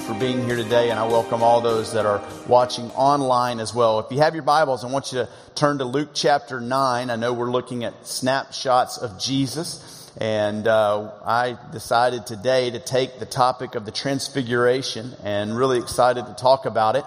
[0.00, 4.00] for being here today, and I welcome all those that are watching online as well.
[4.00, 7.10] If you have your Bibles, I want you to turn to Luke chapter 9.
[7.10, 13.18] I know we're looking at snapshots of Jesus, and uh, I decided today to take
[13.18, 17.04] the topic of the Transfiguration, and really excited to talk about it.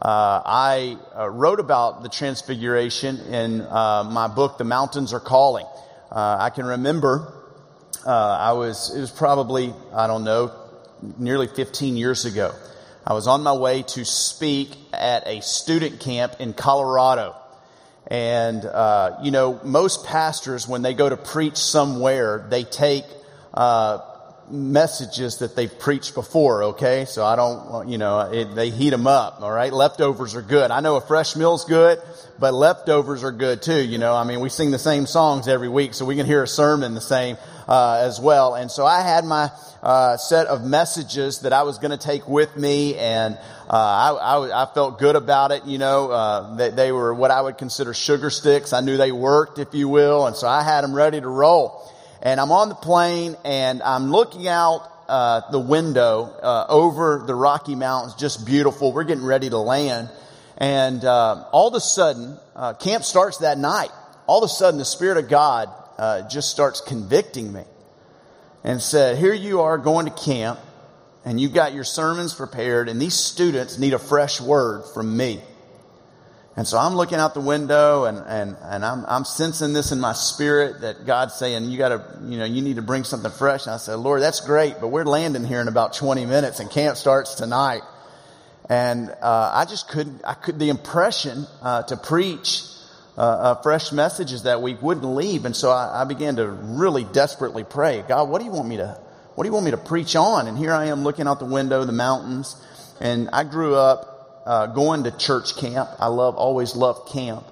[0.00, 5.66] Uh, I uh, wrote about the Transfiguration in uh, my book, The Mountains Are Calling.
[6.10, 7.34] Uh, I can remember
[8.06, 10.52] uh, I was, it was probably, I don't know,
[11.18, 12.54] nearly 15 years ago.
[13.06, 17.34] I was on my way to speak at a student camp in Colorado.
[18.06, 23.04] And, uh, you know, most pastors, when they go to preach somewhere, they take,
[23.54, 23.98] uh,
[24.50, 27.04] messages that they've preached before, okay?
[27.04, 29.72] So I don't, you know, it, they heat them up, all right?
[29.72, 30.70] Leftovers are good.
[30.70, 32.00] I know a fresh meal's good,
[32.38, 34.14] but leftovers are good too, you know?
[34.14, 36.94] I mean, we sing the same songs every week, so we can hear a sermon
[36.94, 37.36] the same,
[37.70, 38.56] uh, as well.
[38.56, 39.48] And so I had my,
[39.82, 43.36] uh, set of messages that I was going to take with me, and
[43.68, 45.64] uh, I, I, I, felt good about it.
[45.64, 48.72] You know, uh, they, they were what I would consider sugar sticks.
[48.72, 51.90] I knew they worked, if you will, and so I had them ready to roll.
[52.20, 57.34] And I'm on the plane, and I'm looking out uh, the window uh, over the
[57.34, 58.92] Rocky Mountains, just beautiful.
[58.92, 60.10] We're getting ready to land,
[60.58, 62.36] and uh, all of a sudden,
[62.80, 63.90] camp starts that night.
[64.26, 65.70] All of a sudden, the Spirit of God
[66.28, 67.64] just starts convicting me
[68.64, 70.58] and said, Here you are going to camp,
[71.24, 75.40] and you've got your sermons prepared, and these students need a fresh word from me.
[76.56, 80.00] And so I'm looking out the window and, and, and I'm, I'm sensing this in
[80.00, 83.66] my spirit that God's saying, you gotta, you know, you need to bring something fresh.
[83.66, 86.68] And I said, Lord, that's great, but we're landing here in about 20 minutes and
[86.70, 87.82] camp starts tonight.
[88.68, 92.64] And, uh, I just couldn't, I could, the impression, uh, to preach
[93.20, 95.44] uh, uh, fresh messages that week wouldn't leave.
[95.44, 98.78] And so I, I, began to really desperately pray, God, what do you want me
[98.78, 98.98] to,
[99.34, 100.46] what do you want me to preach on?
[100.46, 102.56] And here I am looking out the window, the mountains.
[102.98, 105.90] And I grew up, uh, going to church camp.
[105.98, 107.44] I love, always loved camp.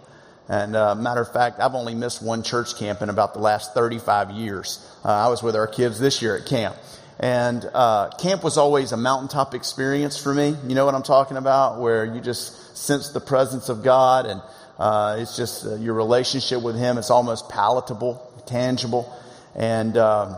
[0.49, 3.75] And uh, matter of fact, I've only missed one church camp in about the last
[3.75, 4.83] 35 years.
[5.05, 6.77] Uh, I was with our kids this year at camp.
[7.21, 10.57] And uh, camp was always a mountaintop experience for me.
[10.67, 11.79] You know what I'm talking about?
[11.79, 14.41] Where you just sense the presence of God and
[14.79, 16.99] uh, it's just uh, your relationship with Him.
[16.99, 19.13] It's almost palatable, tangible.
[19.55, 20.37] And um,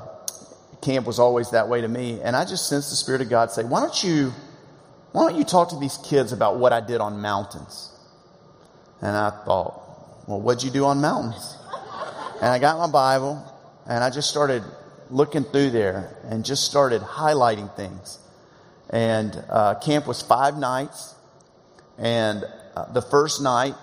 [0.81, 2.21] camp was always that way to me.
[2.23, 4.33] And I just sensed the Spirit of God say, "Why don't you,
[5.12, 7.91] why don't you talk to these kids about what I did on mountains?"
[9.03, 11.56] And I thought, "Well, what'd you do on mountains?"
[12.41, 13.47] And I got my Bible
[13.87, 14.62] and I just started
[15.11, 18.19] looking through there and just started highlighting things.
[18.89, 21.15] And uh, camp was five nights,
[21.99, 23.75] and uh, the first night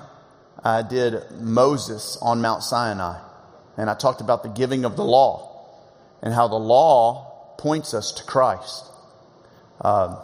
[0.67, 3.19] I did Moses on Mount Sinai.
[3.78, 5.66] And I talked about the giving of the law
[6.22, 8.85] and how the law points us to Christ.
[9.79, 10.19] Uh,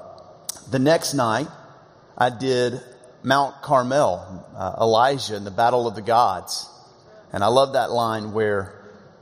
[0.69, 1.47] the next night,
[2.17, 2.81] I did
[3.21, 6.67] Mount Carmel, uh, Elijah and the battle of the gods.
[7.31, 8.73] And I love that line where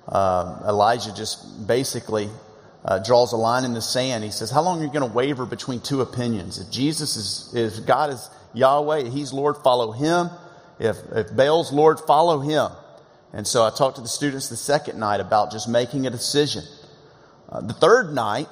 [0.07, 2.29] uh, Elijah just basically
[2.83, 4.23] uh, draws a line in the sand.
[4.23, 6.57] He says, How long are you going to waver between two opinions?
[6.57, 10.29] If Jesus is, if God is Yahweh, He's Lord, follow Him.
[10.81, 12.71] If, if Baal's Lord, follow him.
[13.33, 16.63] And so I talked to the students the second night about just making a decision.
[17.47, 18.47] Uh, the third night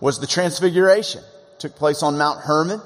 [0.00, 1.20] was the transfiguration.
[1.20, 2.80] It took place on Mount Hermon.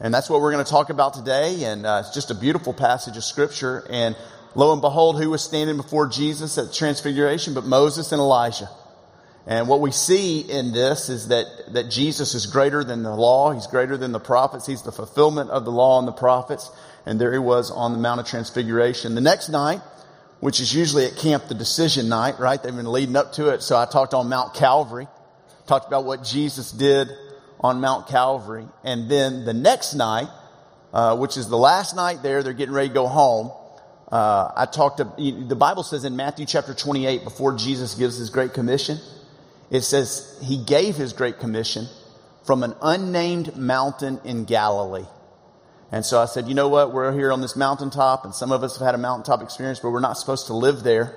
[0.00, 1.64] And that's what we're going to talk about today.
[1.64, 3.86] And uh, it's just a beautiful passage of scripture.
[3.90, 4.16] And
[4.54, 8.70] lo and behold, who was standing before Jesus at the transfiguration but Moses and Elijah.
[9.46, 13.52] And what we see in this is that, that Jesus is greater than the law.
[13.52, 14.66] He's greater than the prophets.
[14.66, 16.70] He's the fulfillment of the law and the prophets.
[17.06, 19.14] And there he was on the Mount of Transfiguration.
[19.14, 19.80] The next night,
[20.40, 22.62] which is usually at camp the decision night, right?
[22.62, 23.62] They've been leading up to it.
[23.62, 25.08] So I talked on Mount Calvary,
[25.66, 27.10] talked about what Jesus did
[27.60, 28.66] on Mount Calvary.
[28.82, 30.28] And then the next night,
[30.92, 33.52] uh, which is the last night there, they're getting ready to go home.
[34.12, 38.30] Uh, I talked to, the Bible says in Matthew chapter 28, before Jesus gives his
[38.30, 38.98] great commission,
[39.70, 41.86] it says he gave his great commission
[42.44, 45.06] from an unnamed mountain in Galilee.
[45.92, 46.92] And so I said, you know what?
[46.92, 49.90] We're here on this mountaintop, and some of us have had a mountaintop experience, but
[49.90, 51.14] we're not supposed to live there.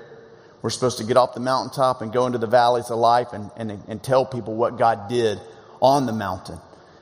[0.62, 3.50] We're supposed to get off the mountaintop and go into the valleys of life and,
[3.56, 5.38] and, and tell people what God did
[5.80, 6.58] on the mountain.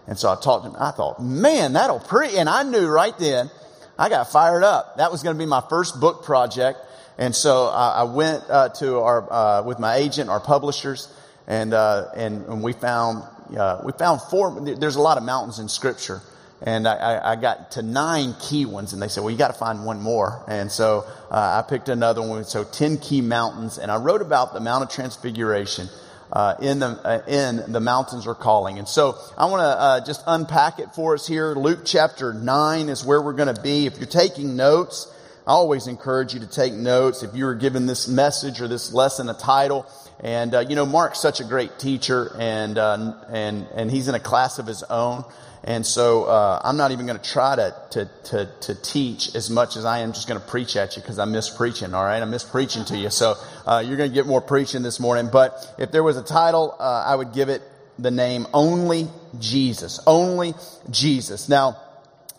[0.07, 0.77] And so I talked to him.
[0.79, 2.37] I thought, man, that'll pre.
[2.37, 3.51] And I knew right then,
[3.99, 4.99] I got fired up.
[4.99, 6.79] That was going to be my first book project.
[7.19, 11.13] And so I, I went uh, to our uh, with my agent, our publishers,
[11.47, 13.25] and uh, and, and we found
[13.57, 14.61] uh, we found four.
[14.61, 16.21] There's a lot of mountains in Scripture,
[16.63, 19.59] and I, I, got to nine key ones, and they said, "Well, you got to
[19.59, 22.45] find one more." And so uh, I picked another one.
[22.45, 25.89] So ten key mountains, and I wrote about the Mount of Transfiguration.
[26.33, 28.79] uh, in the uh, in the mountains are calling.
[28.79, 31.55] And so I want to uh, just unpack it for us here.
[31.55, 33.87] Luke chapter nine is where we're going to be.
[33.87, 35.13] If you're taking notes,
[35.47, 37.23] I always encourage you to take notes.
[37.23, 39.87] If you were given this message or this lesson a title,
[40.21, 44.15] and uh, you know Mark's such a great teacher, and uh, and and he's in
[44.15, 45.25] a class of his own.
[45.67, 49.51] And so uh, I'm not even going to try to, to, to, to, teach as
[49.51, 52.05] much as I am just going to preach at you because I miss preaching, all
[52.05, 52.23] right?
[52.23, 53.11] I miss preaching to you.
[53.11, 53.35] So
[53.67, 55.29] uh, you're going to get more preaching this morning.
[55.31, 57.63] But if there was a title, uh, I would give it
[57.99, 59.09] the name Only
[59.41, 59.99] Jesus.
[60.07, 60.55] Only
[60.89, 61.49] Jesus.
[61.49, 61.77] Now,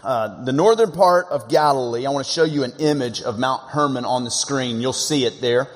[0.04, 3.72] uh, the northern part of Galilee, I want to show you an image of Mount
[3.72, 4.80] Hermon on the screen.
[4.80, 5.68] You'll see it there.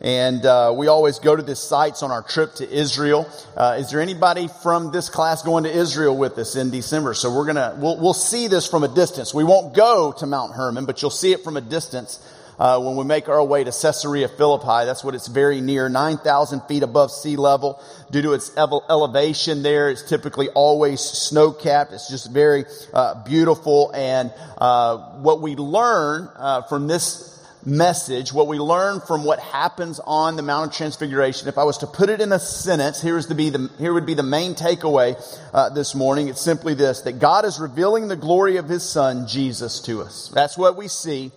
[0.00, 3.28] And uh, we always go to these sites on our trip to Israel.
[3.56, 7.14] Uh, is there anybody from this class going to Israel with us in December?
[7.14, 9.34] So we're gonna we'll, we'll see this from a distance.
[9.34, 12.20] We won't go to Mount Hermon, but you'll see it from a distance.
[12.58, 16.62] Uh, when we make our way to Caesarea Philippi, that's what it's very near, 9,000
[16.62, 17.80] feet above sea level.
[18.10, 21.92] Due to its elevation there, it's typically always snow capped.
[21.92, 23.92] It's just very uh, beautiful.
[23.94, 27.37] And uh, what we learn uh, from this
[27.68, 31.78] message, what we learn from what happens on the Mount of Transfiguration, if I was
[31.78, 34.54] to put it in a sentence, here's to be the, here would be the main
[34.54, 35.16] takeaway
[35.52, 36.28] uh, this morning.
[36.28, 40.30] It's simply this, that God is revealing the glory of His Son, Jesus, to us.
[40.34, 41.30] That's what we see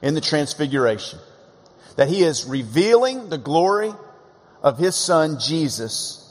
[0.00, 1.18] in the Transfiguration.
[1.96, 3.92] That He is revealing the glory
[4.62, 6.22] of His Son, Jesus,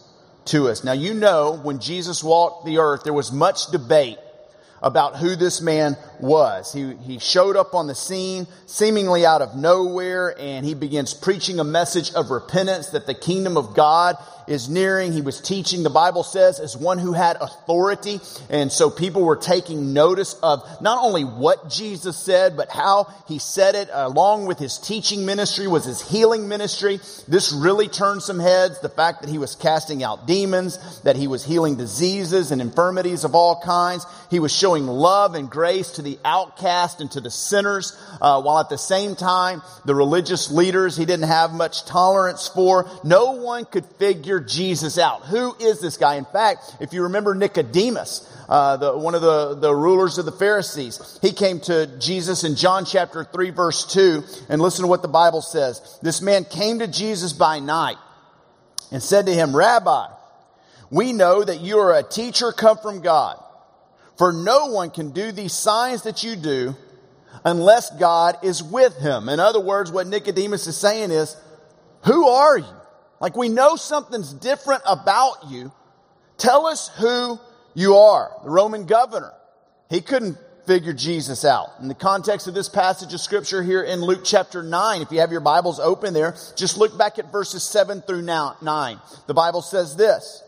[0.45, 0.83] to us.
[0.83, 4.17] Now you know, when Jesus walked the earth, there was much debate
[4.81, 6.73] about who this man was.
[6.73, 11.59] He, he showed up on the scene seemingly out of nowhere and he begins preaching
[11.59, 14.17] a message of repentance that the kingdom of God
[14.47, 15.11] is nearing.
[15.11, 18.19] He was teaching, the Bible says, as one who had authority.
[18.49, 23.39] And so people were taking notice of not only what Jesus said, but how he
[23.39, 26.99] said it along with his teaching ministry was his healing ministry.
[27.27, 28.79] This really turned some heads.
[28.79, 33.23] The fact that he was casting out demons, that he was healing diseases and infirmities
[33.23, 34.05] of all kinds.
[34.29, 38.59] He was showing love and grace to the outcast and to the sinners, uh, while
[38.59, 42.89] at the same time, the religious leaders he didn't have much tolerance for.
[43.03, 45.25] No one could figure Jesus out.
[45.25, 46.15] Who is this guy?
[46.15, 50.31] In fact, if you remember Nicodemus, uh, the, one of the, the rulers of the
[50.31, 55.01] Pharisees, he came to Jesus in John chapter 3 verse 2 and listen to what
[55.01, 55.99] the Bible says.
[56.01, 57.97] This man came to Jesus by night
[58.91, 60.07] and said to him, Rabbi,
[60.91, 63.41] we know that you are a teacher come from God.
[64.17, 66.75] For no one can do these signs that you do
[67.43, 69.29] unless God is with him.
[69.29, 71.35] In other words, what Nicodemus is saying is,
[72.05, 72.65] who are you?
[73.19, 75.71] Like we know something's different about you.
[76.37, 77.39] Tell us who
[77.73, 78.31] you are.
[78.43, 79.33] The Roman governor,
[79.89, 81.69] he couldn't figure Jesus out.
[81.81, 85.19] In the context of this passage of scripture here in Luke chapter 9, if you
[85.19, 88.99] have your Bibles open there, just look back at verses 7 through 9.
[89.27, 90.43] The Bible says this.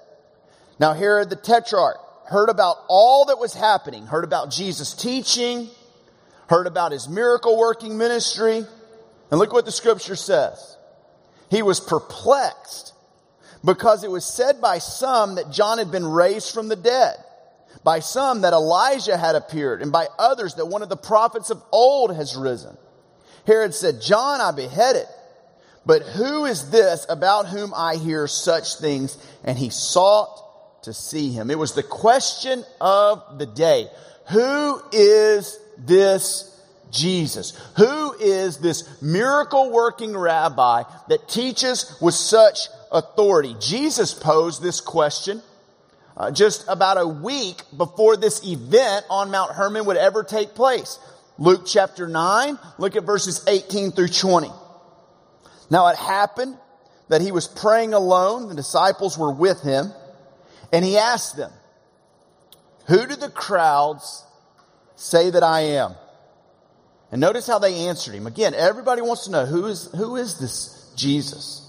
[0.79, 1.97] Now Herod the Tetrarch
[2.27, 5.69] heard about all that was happening, heard about Jesus teaching,
[6.49, 8.65] heard about his miracle working ministry,
[9.29, 10.77] and look what the scripture says.
[11.49, 12.93] He was perplexed
[13.63, 17.15] because it was said by some that John had been raised from the dead,
[17.83, 21.61] by some that Elijah had appeared, and by others that one of the prophets of
[21.71, 22.77] old has risen.
[23.45, 25.05] Herod said, John I beheaded,
[25.85, 29.17] but who is this about whom I hear such things?
[29.45, 30.43] And he sought
[30.83, 31.49] to see him.
[31.51, 33.87] It was the question of the day.
[34.29, 36.57] Who is this
[36.91, 37.53] Jesus.
[37.75, 43.55] Who is this miracle working rabbi that teaches with such authority?
[43.59, 45.41] Jesus posed this question
[46.15, 50.97] uh, just about a week before this event on Mount Hermon would ever take place.
[51.37, 54.49] Luke chapter 9, look at verses 18 through 20.
[55.69, 56.57] Now it happened
[57.09, 59.91] that he was praying alone, the disciples were with him,
[60.71, 61.51] and he asked them,
[62.87, 64.25] Who do the crowds
[64.95, 65.95] say that I am?
[67.11, 68.27] And notice how they answered him.
[68.27, 71.63] Again, everybody wants to know who is, who is this Jesus?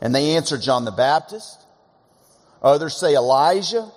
[0.00, 1.58] And they answered John the Baptist.
[2.62, 3.90] Others say Elijah.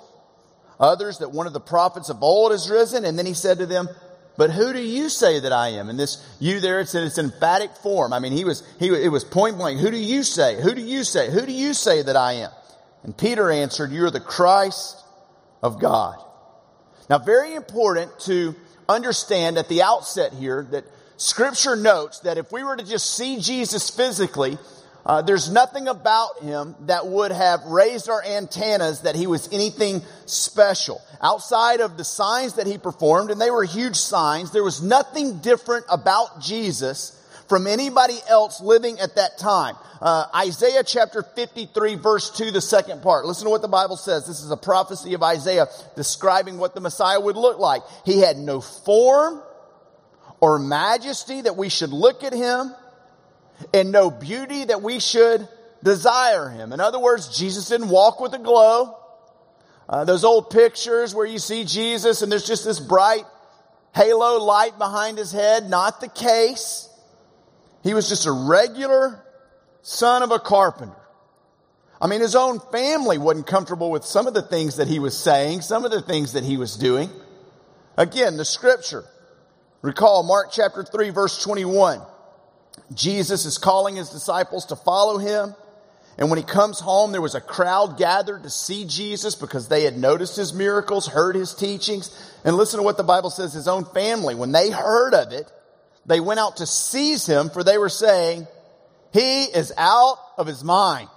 [0.80, 3.06] Others that one of the prophets of old has risen.
[3.06, 3.88] And then he said to them,
[4.38, 5.90] but who do you say that I am?
[5.90, 8.12] And this you there, it's in its emphatic form.
[8.12, 9.80] I mean, he was, he, it was point blank.
[9.80, 10.62] Who do you say?
[10.62, 11.32] Who do you say?
[11.32, 12.52] Who do you say that I am?
[13.06, 14.98] And Peter answered, you're the Christ
[15.62, 16.18] of God.
[17.08, 18.56] Now, very important to
[18.90, 20.86] understand at the outset here that
[21.18, 24.58] scripture notes that if we were to just see Jesus physically,
[25.06, 30.02] uh, there's nothing about him that would have raised our antennas that he was anything
[30.26, 31.00] special.
[31.22, 35.38] Outside of the signs that he performed, and they were huge signs, there was nothing
[35.42, 39.76] different about Jesus from anybody else living at that time.
[40.02, 43.26] Uh, Isaiah chapter 53 verse 2, the second part.
[43.26, 44.28] Listen to what the Bible says.
[44.28, 47.84] This is a prophecy of Isaiah describing what the Messiah would look like.
[48.06, 49.42] He had no form
[50.40, 52.74] or majesty that we should look at him
[53.74, 55.48] and no beauty that we should
[55.84, 56.74] desire him.
[56.74, 58.98] In other words, Jesus didn't walk with a glow.
[59.88, 63.24] Uh, those old pictures where you see Jesus and there's just this bright
[63.94, 66.90] halo light behind his head, not the case.
[67.86, 69.24] He was just a regular
[69.84, 70.98] son of a carpenter.
[72.02, 75.16] I mean, his own family wasn't comfortable with some of the things that he was
[75.16, 77.12] saying, some of the things that he was doing.
[77.96, 79.06] Again, the scripture.
[79.84, 82.02] Recall Mark chapter 3 verse 21.
[82.96, 85.54] Jesus is calling his disciples to follow him.
[86.18, 89.84] And when he comes home, there was a crowd gathered to see Jesus because they
[89.84, 92.34] had noticed his miracles, heard his teachings.
[92.44, 95.52] And listen to what the Bible says his own family, when they heard of it,
[96.06, 98.48] they went out to seize him, for they were saying,
[99.14, 101.10] He is out of his mind.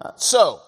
[0.00, 0.60] Uh, so,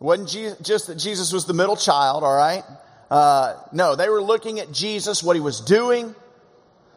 [0.00, 2.62] it wasn't just that Jesus was the middle child, all right?
[3.10, 6.14] Uh, no, they were looking at Jesus, what he was doing.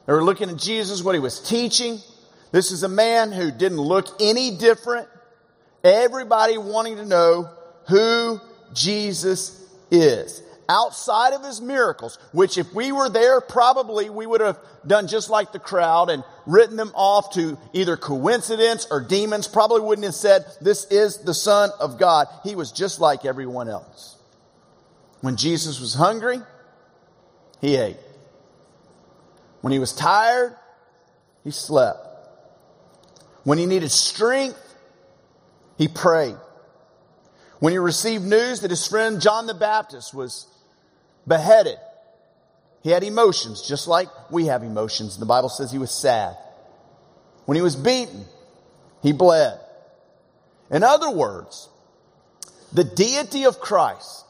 [0.05, 1.99] They were looking at Jesus, what he was teaching.
[2.51, 5.07] This is a man who didn't look any different
[5.83, 7.49] Everybody wanting to know
[7.89, 8.39] who
[8.73, 9.61] Jesus
[9.91, 10.41] is.
[10.69, 15.29] Outside of his miracles, which if we were there, probably we would have done just
[15.29, 19.47] like the crowd and written them off to either coincidence or demons.
[19.47, 22.27] Probably wouldn't have said, this is the son of God.
[22.43, 24.17] He was just like everyone else.
[25.21, 26.39] When Jesus was hungry,
[27.61, 27.97] he ate.
[29.61, 30.55] When he was tired,
[31.43, 32.07] he slept.
[33.43, 34.59] When he needed strength,
[35.77, 36.35] he prayed.
[37.59, 40.47] When he received news that his friend John the Baptist was
[41.27, 41.77] beheaded,
[42.83, 45.17] he had emotions just like we have emotions.
[45.17, 46.35] The Bible says he was sad.
[47.45, 48.25] When he was beaten,
[49.01, 49.59] he bled.
[50.69, 51.69] In other words,
[52.73, 54.25] the deity of Christ,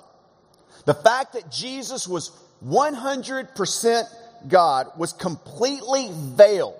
[0.86, 2.32] the fact that Jesus was
[2.66, 4.04] 100%
[4.48, 6.80] God was completely veiled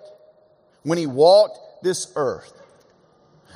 [0.84, 2.52] when he walked this earth.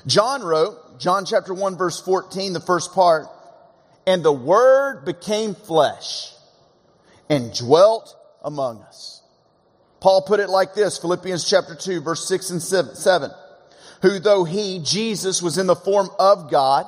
[0.05, 3.27] John wrote John chapter 1 verse 14, the first part,
[4.05, 6.31] and the word became flesh
[7.29, 9.22] and dwelt among us.
[10.00, 13.31] Paul put it like this, Philippians chapter 2 verse 6 and 7,
[14.01, 16.86] who though he, Jesus, was in the form of God,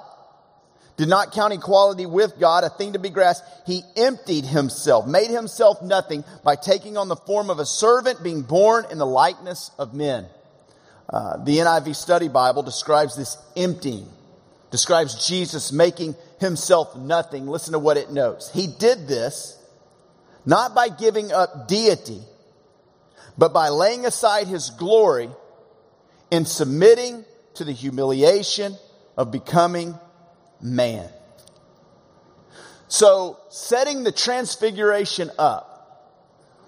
[1.00, 3.48] did not count equality with God a thing to be grasped.
[3.66, 8.42] He emptied himself, made himself nothing by taking on the form of a servant, being
[8.42, 10.26] born in the likeness of men.
[11.08, 14.08] Uh, the NIV Study Bible describes this emptying,
[14.72, 17.48] describes Jesus making himself nothing.
[17.48, 18.52] Listen to what it notes.
[18.54, 19.59] He did this
[20.46, 22.22] not by giving up deity,
[23.38, 25.30] but by laying aside his glory
[26.32, 28.76] and submitting to the humiliation
[29.18, 29.98] of becoming
[30.62, 31.10] man.
[32.88, 35.70] So, setting the transfiguration up,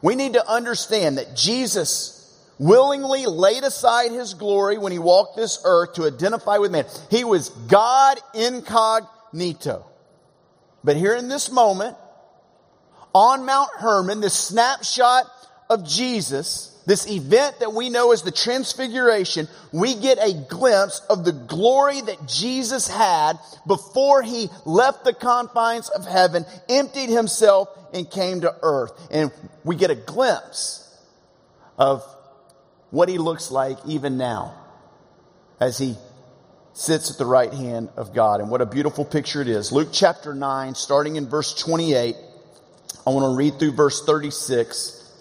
[0.01, 2.17] we need to understand that Jesus
[2.59, 6.85] willingly laid aside his glory when he walked this earth to identify with man.
[7.09, 9.85] He was God incognito.
[10.83, 11.97] But here in this moment,
[13.13, 15.25] on Mount Hermon, this snapshot
[15.69, 21.23] of Jesus, this event that we know as the transfiguration, we get a glimpse of
[21.23, 28.09] the glory that Jesus had before he left the confines of heaven, emptied himself, and
[28.09, 28.91] came to earth.
[29.11, 29.31] And
[29.63, 30.87] we get a glimpse
[31.77, 32.03] of
[32.89, 34.55] what he looks like even now
[35.59, 35.95] as he
[36.73, 38.39] sits at the right hand of God.
[38.39, 39.71] And what a beautiful picture it is.
[39.71, 42.15] Luke chapter 9, starting in verse 28,
[43.05, 45.11] I want to read through verse 36.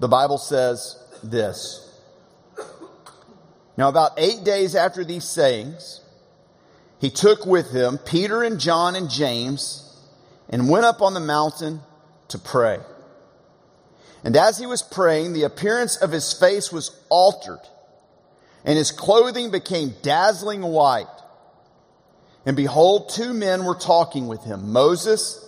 [0.00, 1.84] The Bible says this.
[3.76, 6.00] Now, about eight days after these sayings,
[7.00, 9.96] he took with him Peter and John and James
[10.48, 11.80] and went up on the mountain
[12.28, 12.78] to pray.
[14.24, 17.60] And as he was praying, the appearance of his face was altered,
[18.64, 21.06] and his clothing became dazzling white.
[22.44, 25.47] And behold, two men were talking with him, Moses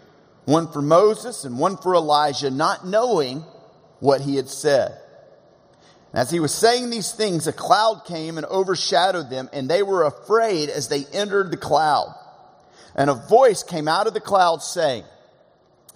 [0.45, 3.43] one for Moses, and one for Elijah, not knowing
[3.99, 4.97] what he had said.
[6.13, 10.03] As he was saying these things, a cloud came and overshadowed them, and they were
[10.03, 12.13] afraid as they entered the cloud.
[12.95, 15.05] And a voice came out of the cloud saying,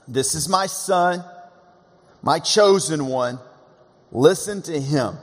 [0.07, 1.23] This is my son,
[2.21, 3.39] my chosen one.
[4.11, 5.17] Listen to him.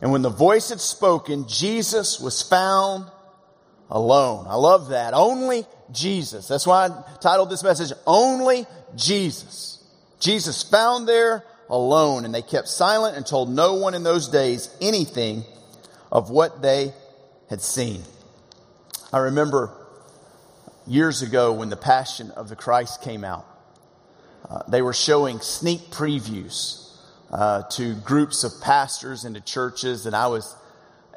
[0.00, 3.08] And when the voice had spoken, Jesus was found
[3.88, 4.46] alone.
[4.48, 5.14] I love that.
[5.14, 6.48] Only Jesus.
[6.48, 9.82] That's why I titled this message, Only Jesus.
[10.20, 14.68] Jesus found there alone, and they kept silent and told no one in those days
[14.80, 15.44] anything
[16.10, 16.92] of what they
[17.48, 18.02] had seen.
[19.12, 19.70] I remember
[20.86, 23.46] years ago when the Passion of the Christ came out,
[24.48, 26.94] uh, they were showing sneak previews
[27.30, 30.54] uh, to groups of pastors and to churches, and I was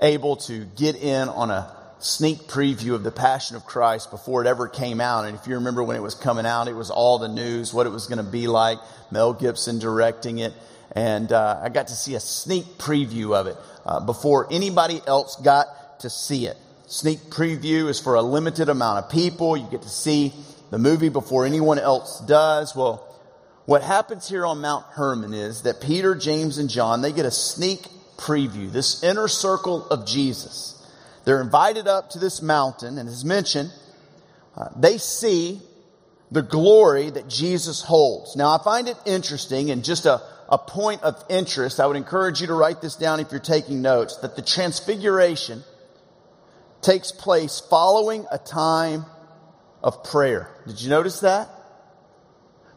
[0.02, 4.48] able to get in on a sneak preview of the Passion of Christ before it
[4.48, 5.26] ever came out.
[5.26, 7.88] And if you remember when it was coming out, it was all the news, what
[7.88, 8.78] it was going to be like,
[9.12, 10.54] Mel Gibson directing it.
[10.92, 15.36] And uh, I got to see a sneak preview of it uh, before anybody else
[15.38, 16.58] got to see it.
[16.88, 19.58] Sneak preview is for a limited amount of people.
[19.58, 20.34] You get to see
[20.70, 22.76] the movie before anyone else does.
[22.76, 23.02] Well,
[23.66, 27.32] what happens here on Mount Hermon is that Peter, James, and John, they get a
[27.32, 30.75] sneak preview, this inner circle of Jesus.
[31.26, 33.72] They're invited up to this mountain, and as mentioned,
[34.56, 35.62] uh, they see
[36.32, 38.36] the glory that Jesus holds.
[38.36, 41.80] Now, I find it interesting and just a, a point of interest.
[41.80, 45.64] I would encourage you to write this down if you're taking notes that the transfiguration
[46.82, 49.06] takes place following a time
[49.84, 50.50] of prayer.
[50.68, 51.50] Did you notice that?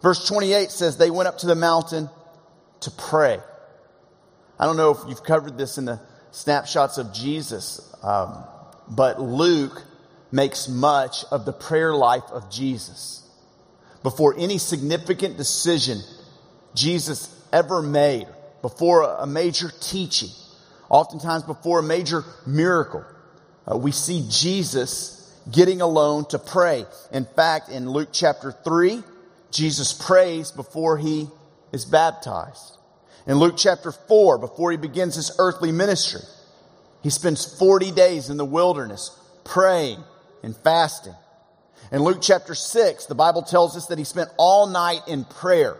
[0.02, 2.08] Verse 28 says they went up to the mountain
[2.80, 3.40] to pray.
[4.58, 8.44] I don't know if you've covered this in the snapshots of Jesus, um,
[8.88, 9.82] but Luke
[10.30, 13.28] makes much of the prayer life of Jesus.
[14.02, 15.98] Before any significant decision
[16.74, 18.26] Jesus ever made,
[18.62, 20.30] before a major teaching,
[20.88, 23.04] oftentimes before a major miracle,
[23.70, 25.14] uh, we see Jesus
[25.50, 26.84] getting alone to pray.
[27.12, 29.02] In fact, in Luke chapter 3,
[29.50, 31.28] Jesus prays before he
[31.72, 32.76] is baptized.
[33.26, 36.22] In Luke chapter 4, before he begins his earthly ministry,
[37.02, 40.02] he spends 40 days in the wilderness praying
[40.42, 41.14] and fasting.
[41.90, 45.76] In Luke chapter 6, the Bible tells us that he spent all night in prayer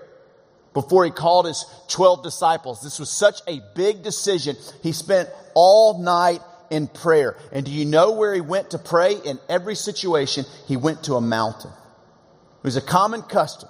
[0.75, 2.83] before he called his 12 disciples.
[2.83, 4.57] This was such a big decision.
[4.83, 7.37] He spent all night in prayer.
[7.53, 9.15] And do you know where he went to pray?
[9.25, 11.71] In every situation, he went to a mountain.
[11.71, 13.69] It was a common custom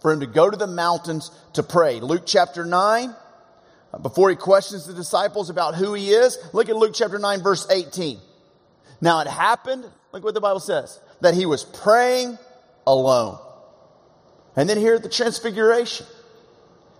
[0.00, 2.00] for him to go to the mountains to pray.
[2.00, 3.14] Luke chapter 9,
[4.02, 7.66] before he questions the disciples about who he is, look at Luke chapter 9, verse
[7.70, 8.18] 18.
[9.00, 12.38] Now it happened, look what the Bible says, that he was praying
[12.86, 13.38] alone.
[14.56, 16.06] And then here at the transfiguration,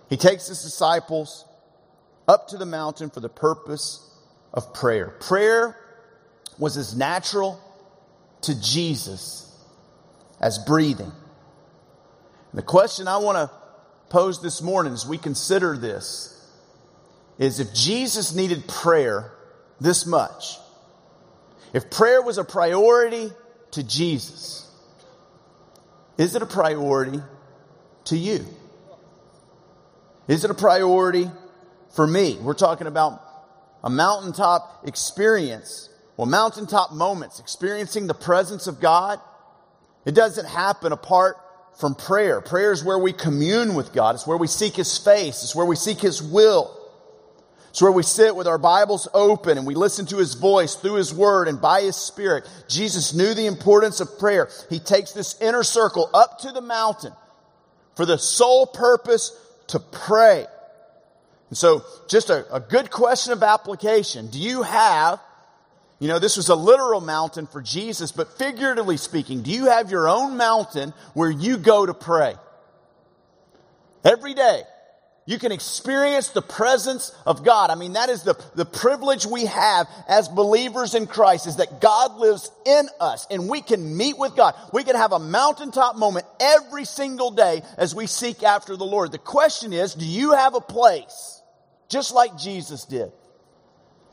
[0.09, 1.45] he takes his disciples
[2.27, 4.05] up to the mountain for the purpose
[4.53, 5.09] of prayer.
[5.19, 5.77] Prayer
[6.57, 7.59] was as natural
[8.41, 9.45] to Jesus
[10.41, 11.11] as breathing.
[12.51, 13.51] And the question I want to
[14.09, 16.35] pose this morning as we consider this
[17.39, 19.31] is if Jesus needed prayer
[19.79, 20.57] this much,
[21.73, 23.31] if prayer was a priority
[23.71, 24.69] to Jesus,
[26.17, 27.21] is it a priority
[28.05, 28.45] to you?
[30.27, 31.31] Is it a priority
[31.95, 32.37] for me?
[32.41, 33.21] We're talking about
[33.83, 35.89] a mountaintop experience.
[36.17, 39.19] Well, mountaintop moments, experiencing the presence of God.
[40.05, 41.37] It doesn't happen apart
[41.79, 42.41] from prayer.
[42.41, 44.15] Prayer is where we commune with God.
[44.15, 45.43] It's where we seek His face.
[45.43, 46.75] It's where we seek His will.
[47.69, 50.95] It's where we sit with our Bibles open and we listen to His voice through
[50.95, 52.49] His Word and by His Spirit.
[52.67, 54.49] Jesus knew the importance of prayer.
[54.69, 57.13] He takes this inner circle up to the mountain
[57.95, 59.31] for the sole purpose
[59.67, 60.45] to pray.
[61.49, 64.27] And so, just a, a good question of application.
[64.29, 65.19] Do you have
[65.99, 69.91] you know, this was a literal mountain for Jesus, but figuratively speaking, do you have
[69.91, 72.35] your own mountain where you go to pray?
[74.05, 74.61] Every day.
[75.29, 77.69] You can experience the presence of God.
[77.69, 81.79] I mean, that is the, the privilege we have as believers in Christ is that
[81.79, 84.55] God lives in us and we can meet with God.
[84.73, 89.11] We can have a mountaintop moment every single day as we seek after the Lord.
[89.11, 91.43] The question is, do you have a place,
[91.89, 93.11] just like Jesus did,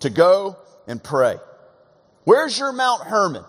[0.01, 1.39] to go and pray?
[2.25, 3.45] Where's your Mount Hermon?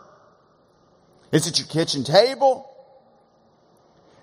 [1.34, 2.74] Is it your kitchen table?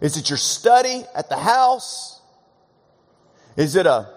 [0.00, 2.22] Is it your study at the house?
[3.56, 4.08] Is it a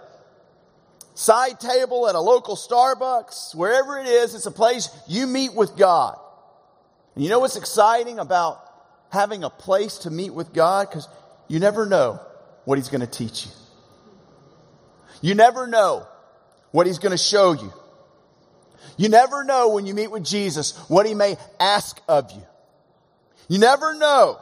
[1.13, 3.55] side table at a local Starbucks?
[3.55, 6.17] Wherever it is, it's a place you meet with God.
[7.15, 8.63] And you know what's exciting about
[9.09, 10.89] having a place to meet with God?
[10.89, 11.07] Because
[11.47, 12.19] you never know
[12.65, 13.51] what He's going to teach you.
[15.21, 16.07] You never know
[16.71, 17.73] what he's going to show you.
[18.97, 22.41] You never know when you meet with Jesus what he may ask of you.
[23.47, 24.39] You never know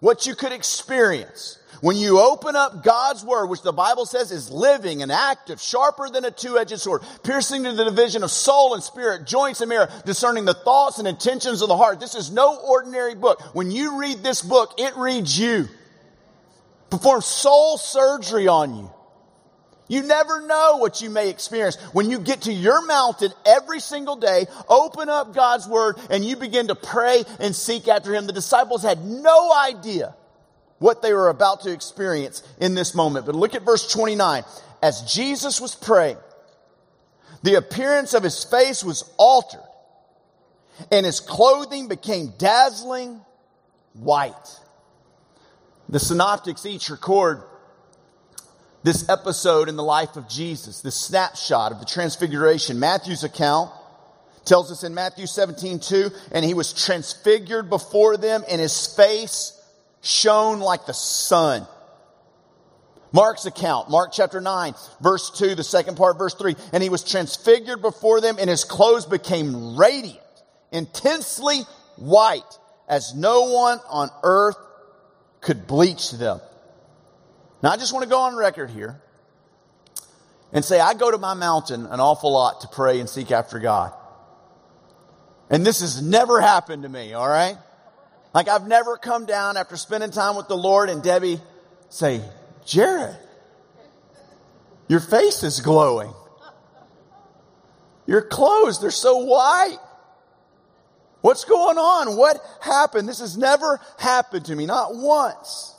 [0.00, 4.50] what you could experience when you open up God's word, which the Bible says is
[4.50, 8.82] living and active, sharper than a two-edged sword, piercing to the division of soul and
[8.82, 12.00] spirit, joints and marrow, discerning the thoughts and intentions of the heart.
[12.00, 13.40] This is no ordinary book.
[13.54, 15.68] When you read this book, it reads you.
[16.90, 18.90] Performs soul surgery on you.
[19.88, 21.76] You never know what you may experience.
[21.92, 26.36] When you get to your mountain every single day, open up God's Word, and you
[26.36, 28.26] begin to pray and seek after Him.
[28.26, 30.14] The disciples had no idea
[30.78, 33.26] what they were about to experience in this moment.
[33.26, 34.44] But look at verse 29.
[34.82, 36.18] As Jesus was praying,
[37.42, 39.66] the appearance of His face was altered,
[40.92, 43.22] and His clothing became dazzling
[43.94, 44.60] white.
[45.88, 47.42] The synoptics each record
[48.82, 52.78] this episode in the life of Jesus, this snapshot of the transfiguration.
[52.78, 53.70] Matthew's account
[54.44, 59.60] tells us in Matthew 17, 2, and he was transfigured before them, and his face
[60.00, 61.66] shone like the sun.
[63.12, 67.02] Mark's account, Mark chapter 9, verse 2, the second part, verse 3, and he was
[67.02, 70.18] transfigured before them, and his clothes became radiant,
[70.72, 71.60] intensely
[71.96, 74.56] white, as no one on earth
[75.40, 76.40] could bleach them.
[77.62, 79.00] Now, I just want to go on record here
[80.52, 83.58] and say I go to my mountain an awful lot to pray and seek after
[83.58, 83.92] God.
[85.50, 87.56] And this has never happened to me, all right?
[88.34, 91.40] Like I've never come down after spending time with the Lord and Debbie
[91.88, 92.20] say,
[92.66, 93.16] Jared,
[94.88, 96.12] your face is glowing.
[98.06, 99.78] Your clothes, they're so white.
[101.20, 102.16] What's going on?
[102.16, 103.08] What happened?
[103.08, 105.74] This has never happened to me, not once.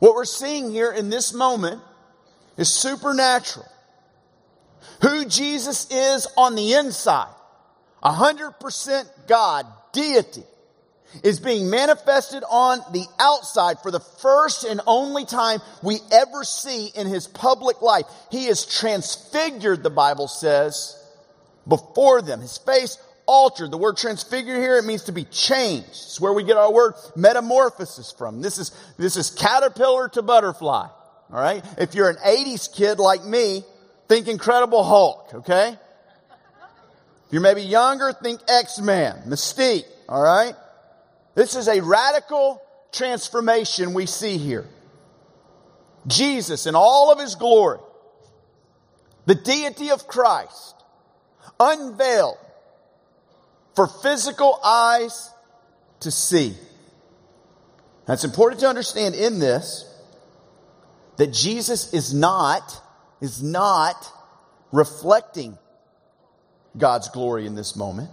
[0.00, 1.80] What we're seeing here in this moment
[2.56, 3.66] is supernatural.
[5.02, 7.32] Who Jesus is on the inside,
[8.02, 10.42] 100% God, deity,
[11.22, 16.86] is being manifested on the outside for the first and only time we ever see
[16.94, 18.06] in his public life.
[18.30, 20.96] He is transfigured, the Bible says,
[21.66, 22.40] before them.
[22.40, 22.96] His face
[23.30, 23.70] altered.
[23.70, 25.88] The word transfigure here, it means to be changed.
[25.88, 28.42] It's where we get our word metamorphosis from.
[28.42, 30.88] This is, this is caterpillar to butterfly.
[31.32, 31.64] All right.
[31.78, 33.62] If you're an 80s kid like me,
[34.08, 35.30] think Incredible Hulk.
[35.32, 35.68] Okay.
[35.68, 39.84] If you're maybe younger, think X-Man, Mystique.
[40.08, 40.54] All right.
[41.36, 44.66] This is a radical transformation we see here.
[46.08, 47.78] Jesus in all of his glory,
[49.26, 50.74] the deity of Christ,
[51.60, 52.38] unveiled
[53.74, 55.30] for physical eyes
[56.00, 56.54] to see.
[58.06, 59.86] Now, it's important to understand in this
[61.16, 62.80] that Jesus is not,
[63.20, 64.10] is not
[64.72, 65.58] reflecting
[66.76, 68.10] God's glory in this moment.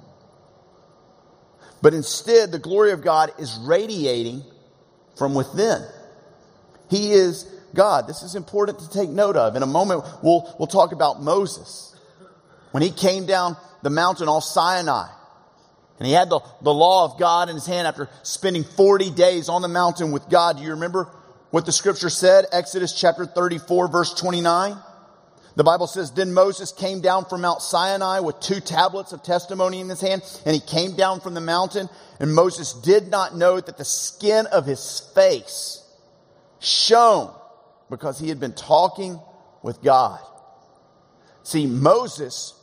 [1.81, 4.43] But instead, the glory of God is radiating
[5.17, 5.81] from within.
[6.89, 7.43] He is
[7.73, 8.07] God.
[8.07, 9.55] This is important to take note of.
[9.55, 11.95] In a moment, we'll, we'll talk about Moses.
[12.71, 15.07] When he came down the mountain off Sinai,
[15.99, 19.49] and he had the, the law of God in his hand after spending 40 days
[19.49, 20.57] on the mountain with God.
[20.57, 21.09] Do you remember
[21.49, 22.45] what the scripture said?
[22.51, 24.77] Exodus chapter 34 verse 29.
[25.55, 29.79] The Bible says, Then Moses came down from Mount Sinai with two tablets of testimony
[29.79, 33.59] in his hand, and he came down from the mountain, and Moses did not know
[33.59, 35.83] that the skin of his face
[36.59, 37.33] shone
[37.89, 39.19] because he had been talking
[39.63, 40.19] with God.
[41.41, 42.53] See, Moses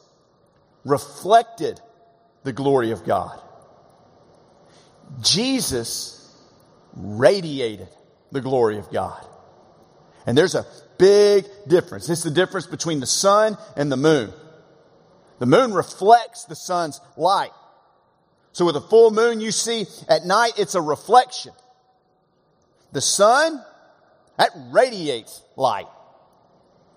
[0.84, 1.80] reflected
[2.44, 3.40] the glory of God.
[5.20, 6.20] Jesus
[6.94, 7.88] radiated
[8.30, 9.26] the glory of God.
[10.26, 10.66] And there's a
[10.98, 12.08] big difference.
[12.08, 14.32] It's the difference between the sun and the moon.
[15.38, 17.50] The moon reflects the sun's light.
[18.52, 21.52] So with a full moon you see at night, it's a reflection.
[22.92, 23.62] The sun,
[24.38, 25.88] that radiates light.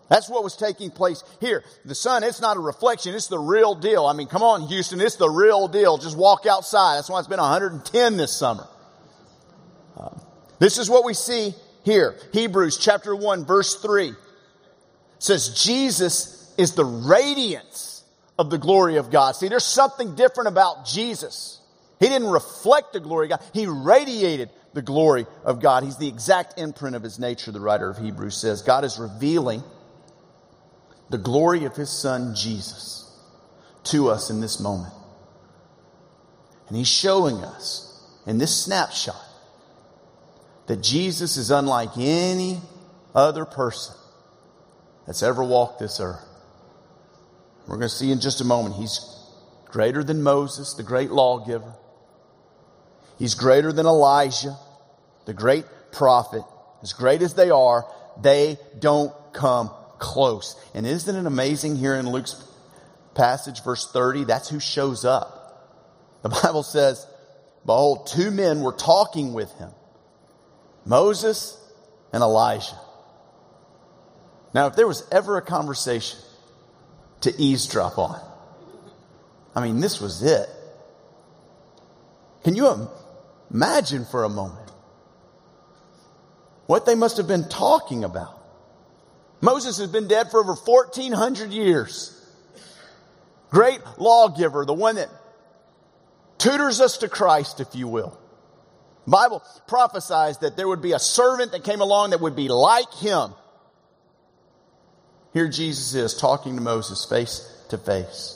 [0.10, 1.64] That's what was taking place here.
[1.86, 4.06] The sun, it's not a reflection, it's the real deal.
[4.06, 5.98] I mean, come on, Houston, it's the real deal.
[5.98, 6.98] Just walk outside.
[6.98, 8.68] That's why it's been 110 this summer.
[9.98, 10.10] Uh,
[10.60, 12.16] this is what we see here.
[12.32, 14.14] Hebrews chapter 1, verse 3
[15.20, 18.04] says, Jesus is the radiance
[18.40, 19.36] of the glory of God.
[19.36, 21.60] See, there's something different about Jesus.
[22.00, 25.84] He didn't reflect the glory of God, he radiated the glory of God.
[25.84, 28.62] He's the exact imprint of his nature, the writer of Hebrews says.
[28.62, 29.64] God is revealing
[31.10, 33.10] the glory of his son Jesus
[33.86, 34.94] to us in this moment.
[36.68, 39.16] And he's showing us in this snapshot
[40.68, 42.60] that Jesus is unlike any
[43.16, 43.96] other person
[45.06, 46.26] that's ever walked this earth.
[47.68, 48.76] We're going to see in just a moment.
[48.76, 49.00] He's
[49.66, 51.74] greater than Moses, the great lawgiver.
[53.18, 54.58] He's greater than Elijah,
[55.26, 56.44] the great prophet.
[56.84, 57.86] As great as they are,
[58.22, 60.56] they don't come close.
[60.74, 62.44] And isn't it amazing here in Luke's
[63.16, 64.26] passage, verse 30?
[64.26, 65.38] That's who shows up.
[66.24, 67.06] The Bible says,
[67.66, 69.72] Behold, two men were talking with him
[70.86, 71.58] Moses
[72.14, 72.80] and Elijah.
[74.54, 76.20] Now, if there was ever a conversation
[77.22, 78.20] to eavesdrop on,
[79.54, 80.50] I mean, this was it.
[82.44, 82.90] Can you
[83.52, 84.72] imagine for a moment
[86.66, 88.37] what they must have been talking about?
[89.42, 92.14] Moses has been dead for over 1400 years.
[93.50, 95.10] Great lawgiver, the one that
[96.38, 98.20] tutors us to Christ, if you will.
[99.06, 102.94] Bible prophesies that there would be a servant that came along that would be like
[102.96, 103.34] him.
[105.34, 108.34] Here Jesus is talking to Moses face to face.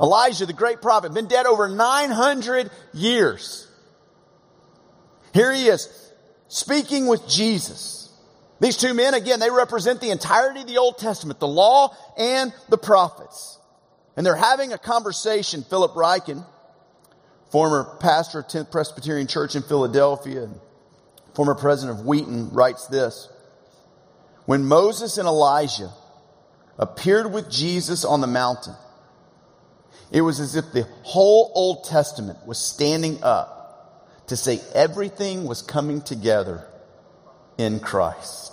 [0.00, 3.68] Elijah, the great prophet, been dead over 900 years.
[5.32, 5.88] Here he is
[6.48, 8.01] speaking with Jesus.
[8.62, 12.54] These two men, again, they represent the entirety of the Old Testament, the law and
[12.68, 13.58] the prophets.
[14.16, 15.64] And they're having a conversation.
[15.64, 16.46] Philip Ryken,
[17.50, 20.60] former pastor of 10th Presbyterian Church in Philadelphia and
[21.34, 23.28] former president of Wheaton, writes this.
[24.46, 25.90] When Moses and Elijah
[26.78, 28.76] appeared with Jesus on the mountain,
[30.12, 35.62] it was as if the whole Old Testament was standing up to say everything was
[35.62, 36.64] coming together
[37.58, 38.51] in Christ.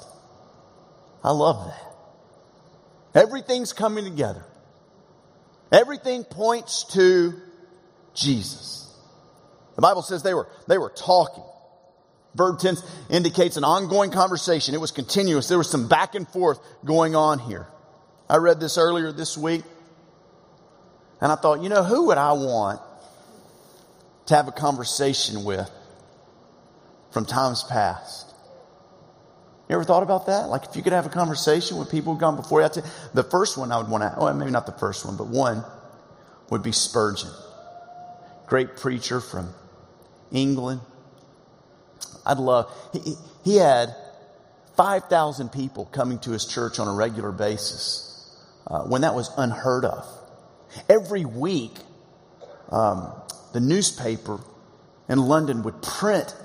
[1.23, 3.21] I love that.
[3.23, 4.43] Everything's coming together.
[5.71, 7.33] Everything points to
[8.13, 8.93] Jesus.
[9.75, 11.43] The Bible says they were, they were talking.
[12.35, 14.73] Verb tense indicates an ongoing conversation.
[14.75, 15.47] It was continuous.
[15.47, 17.67] There was some back and forth going on here.
[18.29, 19.63] I read this earlier this week
[21.21, 22.81] and I thought, you know, who would I want
[24.27, 25.69] to have a conversation with
[27.11, 28.28] from times past?
[29.69, 30.49] You ever thought about that?
[30.49, 32.69] Like if you could have a conversation with people who've gone before you.
[33.13, 35.63] The first one I would want to, well, maybe not the first one, but one
[36.49, 37.29] would be Spurgeon.
[38.47, 39.53] Great preacher from
[40.31, 40.81] England.
[42.25, 43.95] I'd love, he, he had
[44.75, 49.85] 5,000 people coming to his church on a regular basis uh, when that was unheard
[49.85, 50.03] of.
[50.89, 51.77] Every week,
[52.71, 53.13] um,
[53.53, 54.39] the newspaper
[55.07, 56.35] in London would print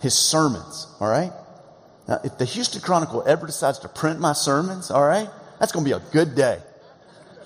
[0.00, 1.32] his sermons, all right?
[2.06, 5.84] Now, if the Houston Chronicle ever decides to print my sermons, all right, that's going
[5.84, 6.58] to be a good day.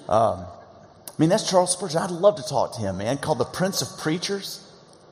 [0.09, 1.99] Um, I mean, that's Charles Spurgeon.
[1.99, 4.65] I'd love to talk to him, man, called the Prince of Preachers.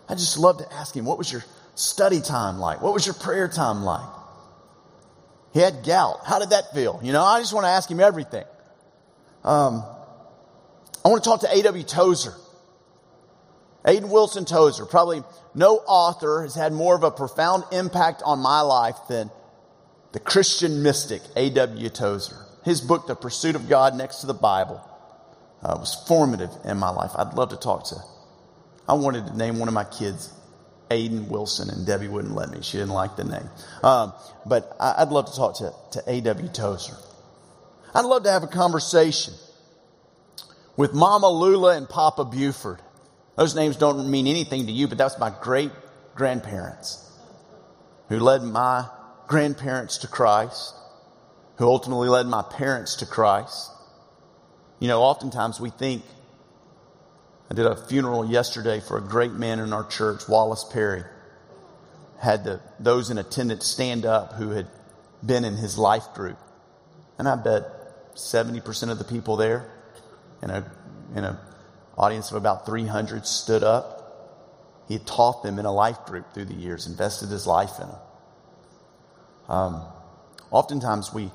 [0.09, 2.81] I just love to ask him, what was your study time like?
[2.81, 4.09] What was your prayer time like?
[5.53, 6.21] He had gout.
[6.25, 7.01] How did that feel?
[7.03, 8.45] You know, I just want to ask him everything.
[9.45, 9.85] Um,
[11.05, 11.85] I want to talk to A.W.
[11.85, 12.35] Tozer.
[13.85, 15.23] Aiden Wilson Tozer, probably
[15.55, 19.31] no author has had more of a profound impact on my life than
[20.13, 21.89] the Christian mystic A.W.
[21.91, 22.37] Tozer.
[22.65, 24.81] His book, The Pursuit of God Next to the Bible,
[25.63, 27.13] uh, was formative in my life.
[27.17, 27.97] I'd love to talk to.
[28.89, 30.33] I wanted to name one of my kids
[30.91, 32.63] Aiden Wilson, and Debbie wouldn't let me.
[32.63, 33.49] She didn't like the name.
[33.83, 34.13] Um,
[34.45, 36.49] but I, would love to talk to, to A.W.
[36.49, 36.97] Tozer.
[37.95, 39.35] I'd love to have a conversation
[40.77, 42.81] with Mama Lula and Papa Buford.
[43.37, 45.73] Those names don't mean anything to you, but that's my great
[46.15, 47.11] grandparents
[48.09, 48.89] who led my
[49.27, 50.75] grandparents to Christ,
[51.57, 53.71] who ultimately led my parents to Christ.
[54.79, 56.05] You know, oftentimes we think,
[57.51, 61.05] I did a funeral yesterday for a great man in our church, Wallace Perry.
[62.21, 64.67] Had the, those in attendance stand up who had
[65.25, 66.39] been in his life group.
[67.19, 69.71] And I bet 70% of the people there
[70.43, 70.71] in a,
[71.15, 71.41] in a
[71.97, 73.93] audience of about 300 stood up.
[74.89, 77.89] He had taught them in a life group through the years, invested his life in
[77.89, 77.99] them.
[79.49, 79.83] Um,
[80.51, 81.31] oftentimes we,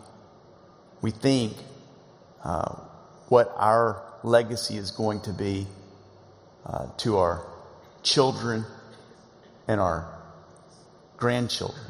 [1.01, 1.53] we think
[2.43, 2.75] uh,
[3.29, 5.67] what our legacy is going to be
[6.65, 7.45] uh, to our
[8.03, 8.65] children
[9.67, 10.07] and our
[11.17, 11.85] grandchildren.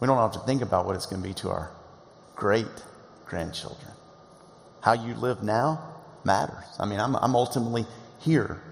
[0.00, 1.70] We don't have to think about what it's going to be to our
[2.34, 2.66] great
[3.26, 3.92] grandchildren.
[4.80, 6.64] How you live now matters.
[6.78, 7.84] I mean, I'm, I'm ultimately
[8.18, 8.62] here.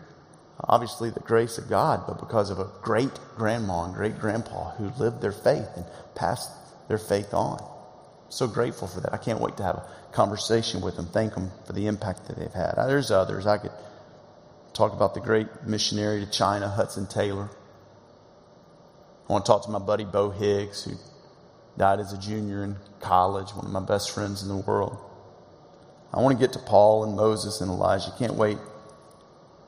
[0.68, 4.90] Obviously, the grace of God, but because of a great grandma and great grandpa who
[5.02, 6.50] lived their faith and passed
[6.88, 7.58] their faith on.
[8.28, 9.14] So grateful for that.
[9.14, 12.36] I can't wait to have a conversation with them, thank them for the impact that
[12.36, 12.74] they've had.
[12.76, 13.46] There's others.
[13.46, 13.72] I could
[14.74, 17.48] talk about the great missionary to China, Hudson Taylor.
[19.28, 20.92] I want to talk to my buddy Bo Higgs, who
[21.78, 24.98] died as a junior in college, one of my best friends in the world.
[26.12, 28.12] I want to get to Paul and Moses and Elijah.
[28.18, 28.58] Can't wait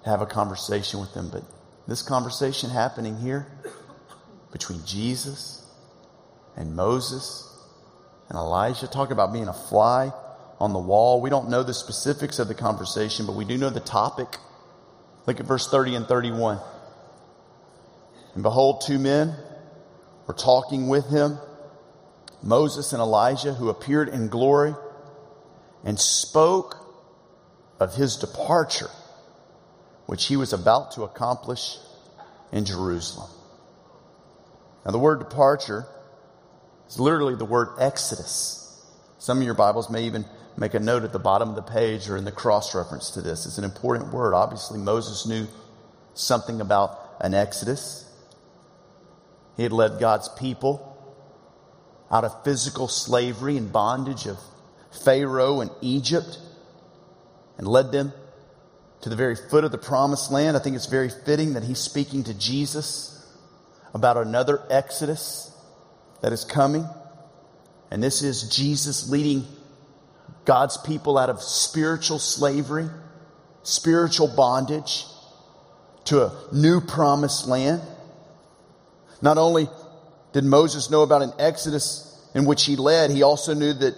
[0.05, 1.31] have a conversation with them.
[1.31, 1.45] But
[1.87, 3.47] this conversation happening here
[4.53, 5.65] between Jesus
[6.57, 7.47] and Moses
[8.29, 10.13] and Elijah, talk about being a fly
[10.61, 11.21] on the wall.
[11.21, 14.37] We don't know the specifics of the conversation, but we do know the topic.
[15.27, 16.61] Look at verse 30 and 31.
[18.35, 19.35] And behold, two men
[20.27, 21.39] were talking with him,
[22.43, 24.75] Moses and Elijah, who appeared in glory
[25.85, 26.77] and spoke
[27.81, 28.91] of his departure,
[30.11, 31.79] which he was about to accomplish
[32.51, 33.31] in Jerusalem.
[34.85, 35.87] Now, the word departure
[36.89, 38.85] is literally the word exodus.
[39.19, 40.25] Some of your Bibles may even
[40.57, 43.23] make a note at the bottom of the page or in the cross reference to
[43.23, 43.47] this.
[43.47, 44.35] It's an important word.
[44.35, 45.47] Obviously, Moses knew
[46.15, 48.13] something about an exodus.
[49.57, 50.89] He had led God's people
[52.11, 54.39] out of physical slavery and bondage of
[55.05, 56.41] Pharaoh and Egypt
[57.59, 58.13] and led them
[59.03, 60.57] to the very foot of the promised land.
[60.57, 63.17] I think it's very fitting that he's speaking to Jesus
[63.95, 65.51] about another exodus
[66.23, 66.87] that is coming.
[67.91, 69.47] And this is Jesus leading
[70.45, 72.89] God's people out of spiritual slavery,
[73.63, 75.05] spiritual bondage
[76.07, 77.83] to a new promised land.
[79.23, 79.69] Not only
[80.33, 83.95] did Moses know about an exodus in which he led, he also knew that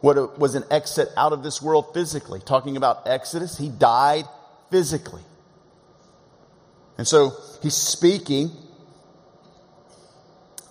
[0.00, 2.40] what was an exit out of this world physically.
[2.40, 4.24] Talking about Exodus, he died
[4.70, 5.22] physically.
[6.96, 7.32] And so
[7.62, 8.50] he's speaking.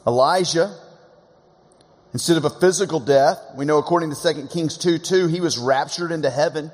[0.06, 0.74] Elijah
[2.18, 5.58] Instead of a physical death, we know according to 2 Kings 2 2, he was
[5.58, 6.72] raptured into heaven,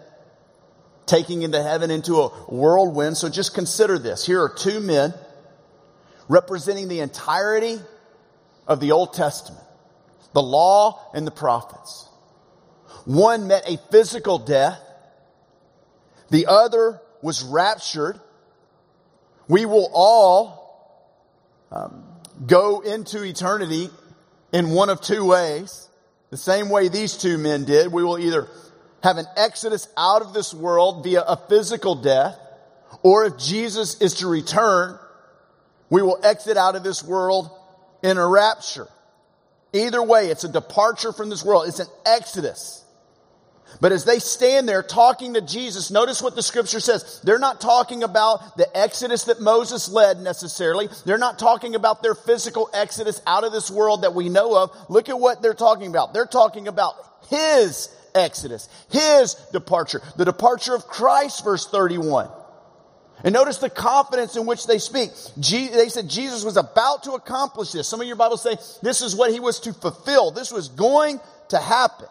[1.05, 3.17] taking into heaven into a whirlwind.
[3.17, 4.25] So just consider this.
[4.25, 5.13] Here are two men
[6.29, 7.79] representing the entirety
[8.67, 9.65] of the Old Testament,
[10.33, 12.07] the law and the prophets.
[13.05, 14.79] One met a physical death,
[16.29, 18.19] the other was raptured.
[19.47, 20.63] We will all
[21.71, 22.05] um,
[22.45, 23.89] go into eternity
[24.51, 25.89] in one of two ways.
[26.29, 27.91] The same way these two men did.
[27.91, 28.47] We will either
[29.03, 32.37] have an exodus out of this world via a physical death,
[33.01, 34.97] or if Jesus is to return,
[35.89, 37.51] we will exit out of this world
[38.01, 38.87] in a rapture.
[39.73, 41.67] Either way, it's a departure from this world.
[41.67, 42.82] It's an exodus.
[43.81, 47.19] But as they stand there talking to Jesus, notice what the scripture says.
[47.23, 50.89] They're not talking about the exodus that Moses led necessarily.
[51.05, 54.71] They're not talking about their physical exodus out of this world that we know of.
[54.89, 56.13] Look at what they're talking about.
[56.13, 56.95] They're talking about
[57.29, 62.29] his exodus, his departure, the departure of Christ, verse 31.
[63.23, 65.11] And notice the confidence in which they speak.
[65.35, 67.87] they said Jesus was about to accomplish this.
[67.87, 70.31] Some of your Bibles say this is what he was to fulfill.
[70.31, 72.07] This was going to happen.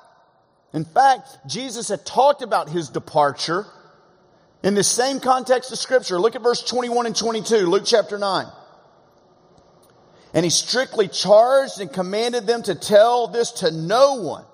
[0.72, 3.66] In fact, Jesus had talked about his departure
[4.62, 6.18] in the same context of scripture.
[6.18, 8.46] Look at verse 21 and 22, Luke chapter 9.
[10.34, 14.44] And he strictly charged and commanded them to tell this to no one,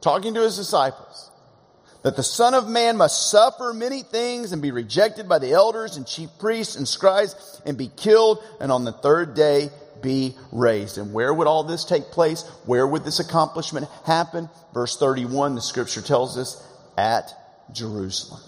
[0.00, 1.30] talking to his disciples,
[2.02, 5.96] that the Son of Man must suffer many things and be rejected by the elders
[5.96, 9.70] and chief priests and scribes and be killed and on the third day
[10.04, 10.98] be raised.
[10.98, 12.42] And where would all this take place?
[12.66, 14.48] Where would this accomplishment happen?
[14.72, 16.64] Verse 31, the scripture tells us
[16.96, 17.32] at
[17.72, 18.40] Jerusalem.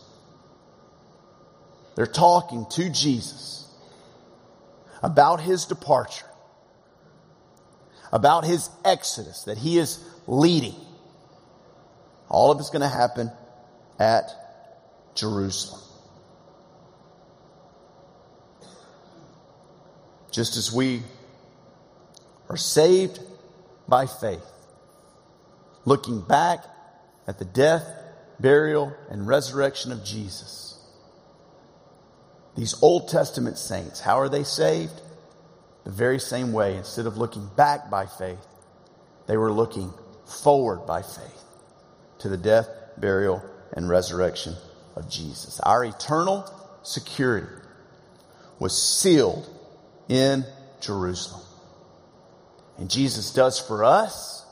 [1.96, 3.68] They're talking to Jesus
[5.02, 6.26] about his departure,
[8.12, 10.74] about his exodus that he is leading.
[12.28, 13.30] All of it's going to happen
[13.98, 14.30] at
[15.14, 15.80] Jerusalem.
[20.30, 21.02] Just as we
[22.48, 23.20] are saved
[23.88, 24.44] by faith.
[25.84, 26.64] Looking back
[27.26, 27.86] at the death,
[28.40, 30.78] burial, and resurrection of Jesus.
[32.56, 35.00] These Old Testament saints, how are they saved?
[35.84, 36.76] The very same way.
[36.76, 38.44] Instead of looking back by faith,
[39.26, 39.92] they were looking
[40.24, 41.42] forward by faith
[42.18, 43.42] to the death, burial,
[43.72, 44.54] and resurrection
[44.96, 45.60] of Jesus.
[45.60, 46.50] Our eternal
[46.82, 47.46] security
[48.58, 49.48] was sealed
[50.08, 50.44] in
[50.80, 51.45] Jerusalem.
[52.78, 54.44] And Jesus does for us.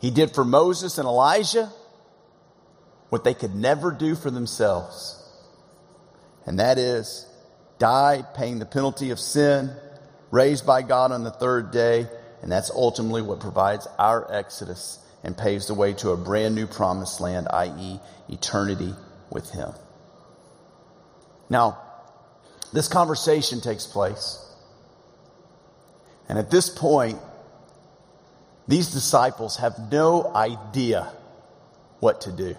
[0.00, 1.72] He did for Moses and Elijah
[3.08, 5.22] what they could never do for themselves.
[6.44, 7.26] And that is
[7.78, 9.70] died paying the penalty of sin,
[10.30, 12.06] raised by God on the third day,
[12.42, 16.66] and that's ultimately what provides our exodus and paves the way to a brand new
[16.66, 18.94] promised land, i.e., eternity
[19.30, 19.72] with Him.
[21.48, 21.78] Now,
[22.72, 24.45] this conversation takes place
[26.28, 27.18] and at this point,
[28.68, 31.08] These disciples have no idea
[32.00, 32.56] what to do.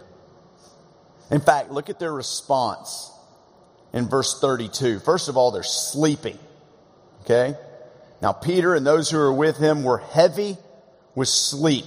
[1.29, 3.11] In fact, look at their response
[3.91, 4.99] in verse 32.
[4.99, 6.39] First of all, they're sleeping.
[7.21, 7.55] Okay?
[8.21, 10.57] Now, Peter and those who were with him were heavy
[11.13, 11.85] with sleep.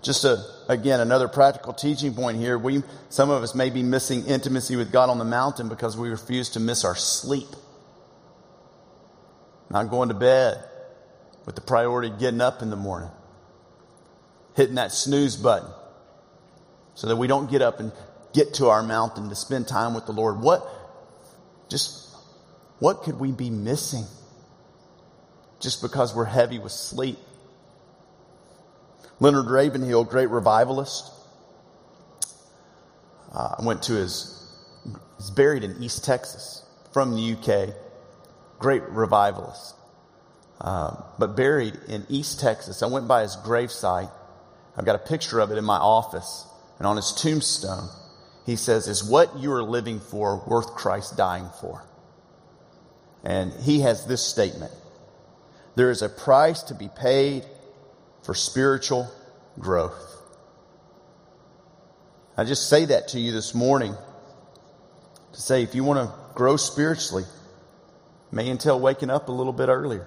[0.00, 2.56] Just a, again, another practical teaching point here.
[2.56, 6.08] We, some of us may be missing intimacy with God on the mountain because we
[6.08, 7.48] refuse to miss our sleep.
[9.76, 10.64] Not going to bed
[11.44, 13.10] with the priority of getting up in the morning,
[14.54, 15.68] hitting that snooze button
[16.94, 17.92] so that we don't get up and
[18.32, 20.40] get to our mountain to spend time with the Lord.
[20.40, 20.66] What,
[21.68, 22.08] just,
[22.78, 24.06] what could we be missing
[25.60, 27.18] just because we're heavy with sleep?
[29.20, 31.12] Leonard Ravenhill, great revivalist,
[33.30, 34.42] uh, I went to his,
[35.18, 36.64] he's buried in East Texas
[36.94, 37.74] from the UK,
[38.58, 39.74] great revivalist.
[40.60, 42.82] Uh, but buried in East Texas.
[42.82, 44.10] I went by his gravesite.
[44.76, 46.46] I've got a picture of it in my office.
[46.78, 47.88] And on his tombstone,
[48.46, 51.84] he says, Is what you are living for worth Christ dying for?
[53.22, 54.72] And he has this statement
[55.74, 57.44] There is a price to be paid
[58.22, 59.10] for spiritual
[59.58, 60.16] growth.
[62.36, 63.94] I just say that to you this morning
[65.32, 67.24] to say if you want to grow spiritually,
[68.30, 70.06] may entail waking up a little bit earlier,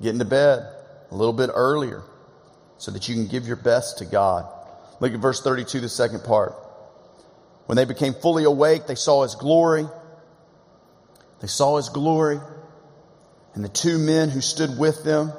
[0.00, 0.66] getting to bed
[1.10, 2.02] a little bit earlier
[2.78, 4.46] so that you can give your best to God.
[5.00, 6.54] Look at verse 32, the second part.
[7.66, 9.86] When they became fully awake, they saw his glory.
[11.40, 12.40] They saw his glory
[13.56, 15.32] and the two men who stood with them.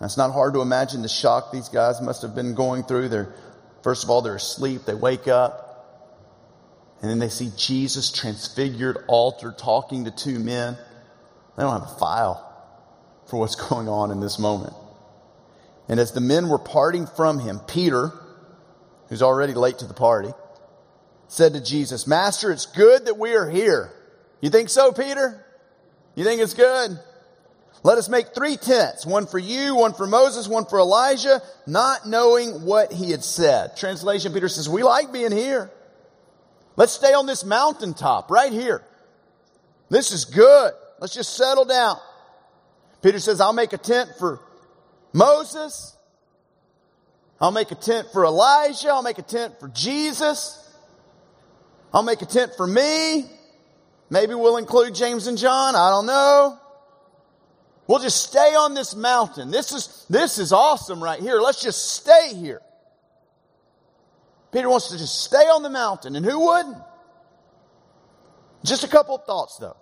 [0.00, 3.08] it's not hard to imagine the shock these guys must have been going through.
[3.08, 3.32] They're,
[3.82, 4.84] first of all, they're asleep.
[4.84, 5.63] They wake up.
[7.00, 10.76] And then they see Jesus transfigured, altered, talking to two men.
[11.56, 12.40] They don't have a file
[13.28, 14.74] for what's going on in this moment.
[15.88, 18.12] And as the men were parting from him, Peter,
[19.08, 20.30] who's already late to the party,
[21.28, 23.92] said to Jesus, Master, it's good that we are here.
[24.40, 25.44] You think so, Peter?
[26.14, 26.98] You think it's good?
[27.82, 32.06] Let us make three tents, one for you, one for Moses, one for Elijah, not
[32.08, 33.76] knowing what he had said.
[33.76, 35.70] Translation, Peter says, we like being here.
[36.76, 38.82] Let's stay on this mountaintop right here.
[39.90, 40.72] This is good.
[41.00, 41.96] Let's just settle down.
[43.02, 44.40] Peter says, I'll make a tent for
[45.12, 45.96] Moses.
[47.40, 48.88] I'll make a tent for Elijah.
[48.88, 50.60] I'll make a tent for Jesus.
[51.92, 53.26] I'll make a tent for me.
[54.10, 55.76] Maybe we'll include James and John.
[55.76, 56.58] I don't know.
[57.86, 59.50] We'll just stay on this mountain.
[59.50, 61.40] This is, this is awesome right here.
[61.40, 62.62] Let's just stay here.
[64.54, 66.78] Peter wants to just stay on the mountain, and who wouldn't?
[68.64, 69.76] Just a couple of thoughts though.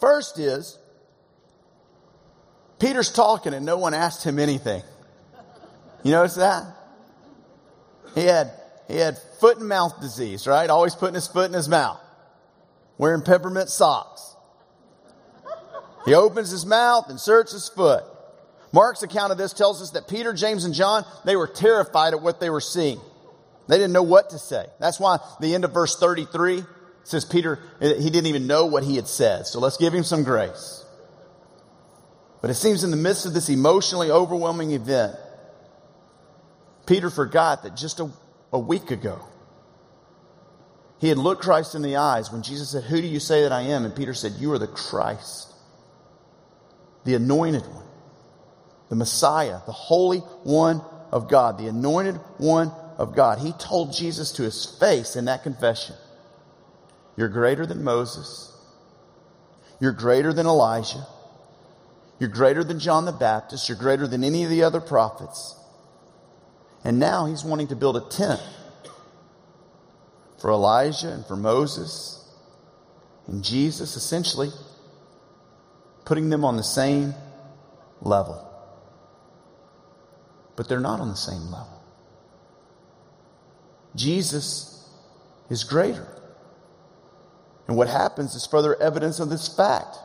[0.00, 0.76] First is,
[2.80, 4.82] Peter's talking and no one asked him anything.
[6.02, 6.64] You notice that?
[8.16, 8.50] He had
[8.88, 10.68] he had foot and mouth disease, right?
[10.68, 12.00] Always putting his foot in his mouth,
[12.98, 14.34] wearing peppermint socks.
[16.04, 18.02] He opens his mouth, inserts his foot.
[18.72, 22.20] Mark's account of this tells us that Peter, James, and John, they were terrified at
[22.20, 23.00] what they were seeing.
[23.68, 24.66] They didn't know what to say.
[24.80, 26.64] That's why the end of verse 33
[27.04, 29.46] says Peter, eh, he didn't even know what he had said.
[29.46, 30.84] So let's give him some grace.
[32.40, 35.16] But it seems in the midst of this emotionally overwhelming event,
[36.86, 38.10] Peter forgot that just a
[38.52, 39.20] a week ago.
[41.00, 43.52] He had looked Christ in the eyes when Jesus said, Who do you say that
[43.52, 43.84] I am?
[43.84, 45.52] And Peter said, You are the Christ,
[47.04, 47.86] the anointed one,
[48.88, 53.38] the Messiah, the Holy One of God, the anointed one of God.
[53.38, 55.94] He told Jesus to his face in that confession,
[57.16, 58.52] You're greater than Moses.
[59.80, 61.06] You're greater than Elijah.
[62.18, 63.68] You're greater than John the Baptist.
[63.68, 65.54] You're greater than any of the other prophets.
[66.84, 68.42] And now he's wanting to build a tent
[70.40, 72.24] for Elijah and for Moses
[73.28, 74.50] and Jesus, essentially
[76.04, 77.14] putting them on the same
[78.00, 78.44] level.
[80.56, 81.77] But they're not on the same level.
[83.94, 84.88] Jesus
[85.50, 86.06] is greater.
[87.66, 89.96] And what happens is further evidence of this fact.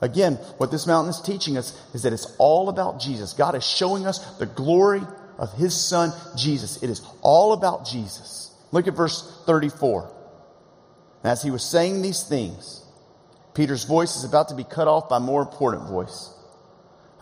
[0.00, 3.32] Again, what this mountain is teaching us is that it's all about Jesus.
[3.32, 5.02] God is showing us the glory
[5.38, 6.82] of his son, Jesus.
[6.82, 8.50] It is all about Jesus.
[8.72, 10.12] Look at verse 34.
[11.24, 12.84] As he was saying these things,
[13.54, 16.34] Peter's voice is about to be cut off by a more important voice.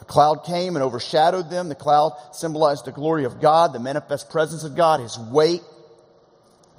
[0.01, 1.68] A cloud came and overshadowed them.
[1.68, 5.61] The cloud symbolized the glory of God, the manifest presence of God, his weight,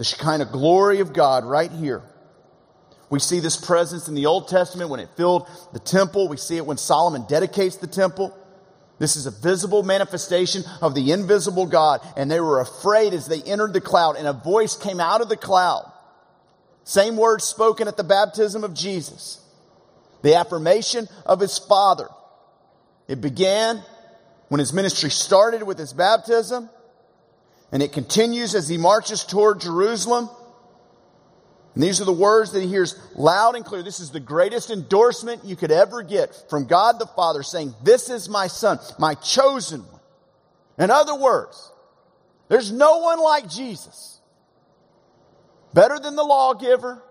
[0.01, 2.01] the of glory of God right here.
[3.11, 6.27] We see this presence in the Old Testament when it filled the temple.
[6.27, 8.35] We see it when Solomon dedicates the temple.
[8.97, 12.01] This is a visible manifestation of the invisible God.
[12.17, 15.29] And they were afraid as they entered the cloud, and a voice came out of
[15.29, 15.91] the cloud.
[16.83, 19.39] Same words spoken at the baptism of Jesus.
[20.23, 22.07] The affirmation of his Father.
[23.07, 23.83] It began
[24.47, 26.71] when his ministry started with his baptism,
[27.71, 30.29] and it continues as he marches toward Jerusalem.
[31.73, 33.81] And these are the words that he hears loud and clear.
[33.81, 38.09] This is the greatest endorsement you could ever get from God the Father saying, This
[38.09, 40.01] is my son, my chosen one.
[40.77, 41.71] In other words,
[42.49, 44.19] there's no one like Jesus.
[45.73, 47.01] Better than the lawgiver,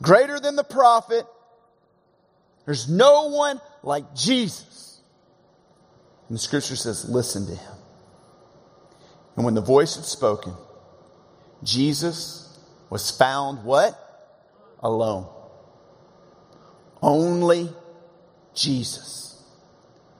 [0.00, 1.26] greater than the prophet.
[2.64, 5.02] There's no one like Jesus.
[6.28, 7.79] And the scripture says, Listen to him.
[9.36, 10.54] And when the voice had spoken,
[11.62, 12.58] Jesus
[12.88, 13.96] was found what?
[14.80, 15.28] Alone.
[17.02, 17.70] Only
[18.54, 19.42] Jesus.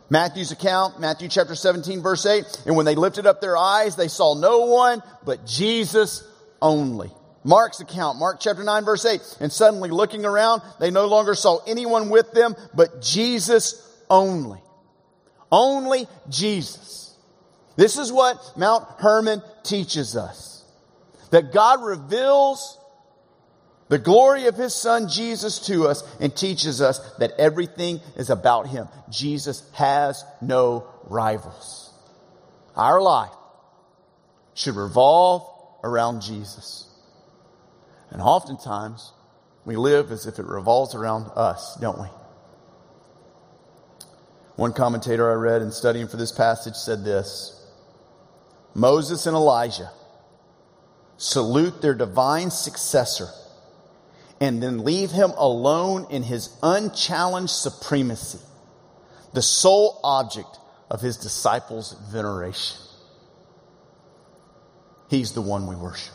[0.08, 4.08] Matthew's account, Matthew chapter 17 verse 8, and when they lifted up their eyes, they
[4.08, 6.26] saw no one but Jesus
[6.61, 7.11] only.
[7.44, 11.58] Mark's account, Mark chapter 9 verse 8, and suddenly looking around, they no longer saw
[11.66, 14.61] anyone with them but Jesus only.
[15.50, 16.99] Only Jesus.
[17.77, 20.64] This is what Mount Hermon teaches us
[21.31, 22.79] that God reveals
[23.89, 28.68] the glory of his son Jesus to us and teaches us that everything is about
[28.68, 28.89] him.
[29.11, 31.93] Jesus has no rivals.
[32.77, 33.33] Our life
[34.55, 35.47] should revolve
[35.83, 36.87] around Jesus.
[38.11, 39.12] And oftentimes,
[39.64, 42.09] we live as if it revolves around us, don't we?
[44.57, 47.59] One commentator I read in studying for this passage said this
[48.75, 49.91] Moses and Elijah
[51.16, 53.29] salute their divine successor,
[54.41, 58.39] and then leave him alone in his unchallenged supremacy,
[59.35, 60.59] the sole object
[60.91, 62.79] of his disciples' veneration.
[65.11, 66.14] He's the one we worship.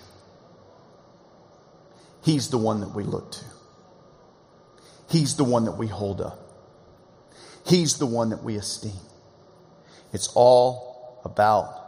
[2.24, 3.46] He's the one that we look to.
[5.10, 6.40] He's the one that we hold up.
[7.68, 8.94] He's the one that we esteem.
[10.12, 11.85] It's all about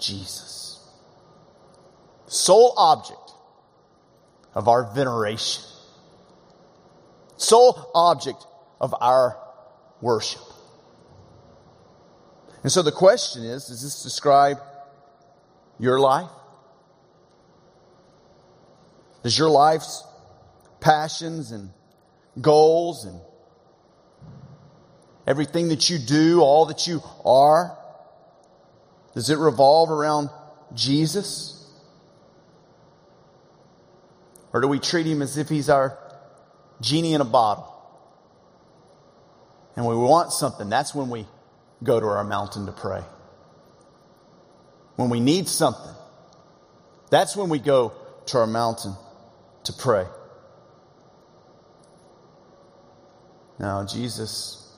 [0.00, 0.58] Jesus
[2.28, 3.32] sole object
[4.54, 5.64] of our veneration,
[7.36, 8.46] sole object
[8.80, 9.36] of our
[10.00, 10.42] worship.
[12.62, 14.58] And so the question is does this describe
[15.78, 16.30] your life?
[19.22, 20.04] Does your life's
[20.80, 21.70] passions and
[22.40, 23.20] goals and
[25.26, 27.77] everything that you do, all that you are,
[29.18, 30.30] does it revolve around
[30.74, 31.68] Jesus?
[34.52, 35.98] Or do we treat him as if he's our
[36.80, 37.66] genie in a bottle?
[39.74, 41.26] And we want something, that's when we
[41.82, 43.02] go to our mountain to pray.
[44.94, 45.96] When we need something,
[47.10, 47.94] that's when we go
[48.26, 48.94] to our mountain
[49.64, 50.06] to pray.
[53.58, 54.72] Now, Jesus,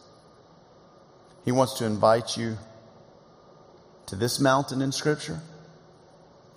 [1.44, 2.56] He wants to invite you
[4.10, 5.38] to this mountain in Scripture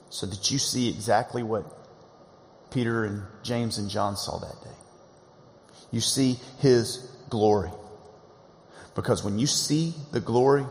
[0.10, 1.64] so that you see exactly what
[2.72, 4.76] Peter and James and John saw that day.
[5.92, 6.98] You see his
[7.30, 7.70] glory.
[8.96, 10.66] Because when you see the glory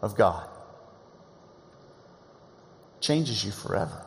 [0.00, 0.48] of God,
[3.00, 4.06] changes you forever.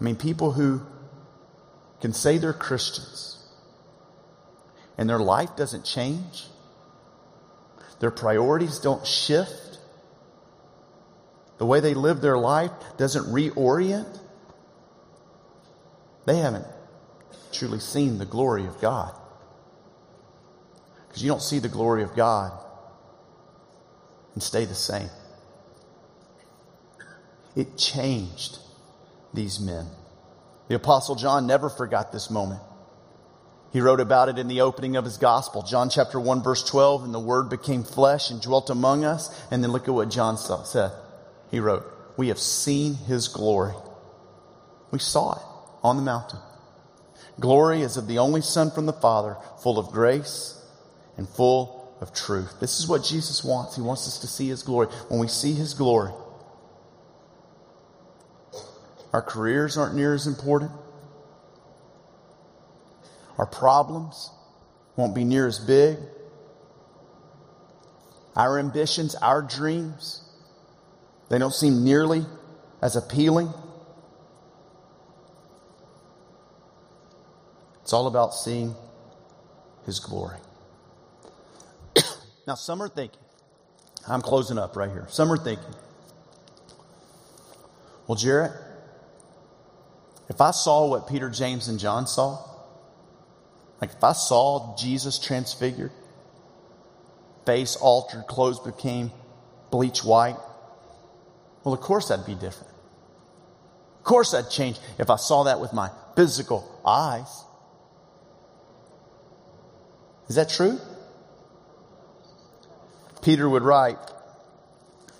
[0.00, 0.80] I mean, people who
[2.00, 3.46] can say they're Christians
[4.96, 6.46] and their life doesn't change,
[8.00, 9.71] their priorities don't shift,
[11.62, 14.18] the way they live their life doesn't reorient,
[16.26, 16.66] they haven't
[17.52, 19.14] truly seen the glory of God.
[21.06, 22.50] Because you don't see the glory of God
[24.34, 25.08] and stay the same.
[27.54, 28.58] It changed
[29.32, 29.86] these men.
[30.66, 32.60] The Apostle John never forgot this moment.
[33.72, 37.04] He wrote about it in the opening of his gospel, John chapter 1, verse 12,
[37.04, 39.30] and the word became flesh and dwelt among us.
[39.52, 40.90] And then look at what John said.
[41.52, 41.86] He wrote,
[42.16, 43.74] We have seen his glory.
[44.90, 45.42] We saw it
[45.84, 46.40] on the mountain.
[47.38, 50.58] Glory is of the only Son from the Father, full of grace
[51.16, 52.58] and full of truth.
[52.58, 53.76] This is what Jesus wants.
[53.76, 54.88] He wants us to see His glory.
[55.08, 56.10] When we see His glory,
[59.12, 60.72] our careers aren't near as important.
[63.36, 64.30] Our problems
[64.96, 65.98] won't be near as big.
[68.34, 70.22] Our ambitions, our dreams,
[71.32, 72.26] they don't seem nearly
[72.82, 73.50] as appealing.
[77.80, 78.74] It's all about seeing
[79.86, 80.36] His glory.
[82.46, 83.20] Now, some are thinking,
[84.06, 85.06] I'm closing up right here.
[85.08, 85.74] Some are thinking,
[88.06, 88.52] well, Jarrett,
[90.28, 92.44] if I saw what Peter, James, and John saw,
[93.80, 95.92] like if I saw Jesus transfigured,
[97.46, 99.10] face altered, clothes became
[99.70, 100.36] bleach white,
[101.64, 102.72] well, of course that'd be different.
[103.98, 107.44] Of course that'd change if I saw that with my physical eyes.
[110.28, 110.78] Is that true?
[113.22, 113.98] Peter would write,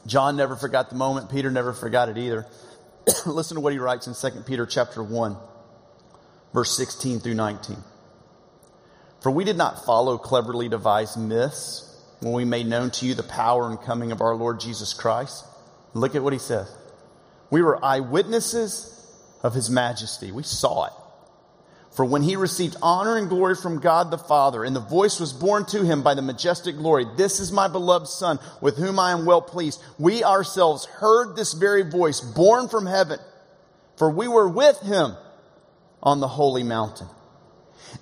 [0.07, 1.30] John never forgot the moment.
[1.30, 2.47] Peter never forgot it either.
[3.26, 5.36] Listen to what he writes in 2 Peter chapter 1,
[6.53, 7.76] verse 16 through 19.
[9.20, 11.88] For we did not follow cleverly devised myths
[12.20, 15.45] when we made known to you the power and coming of our Lord Jesus Christ.
[15.95, 16.74] Look at what he says.
[17.51, 18.88] We were eyewitnesses
[19.43, 20.32] of his majesty.
[20.32, 20.93] We saw it.
[21.90, 25.34] For when he received honor and glory from God the Father, and the voice was
[25.34, 29.12] borne to him by the majestic glory, This is my beloved Son, with whom I
[29.12, 29.82] am well pleased.
[29.99, 33.18] We ourselves heard this very voice borne from heaven,
[33.97, 35.14] for we were with him
[36.03, 37.09] on the holy mountain.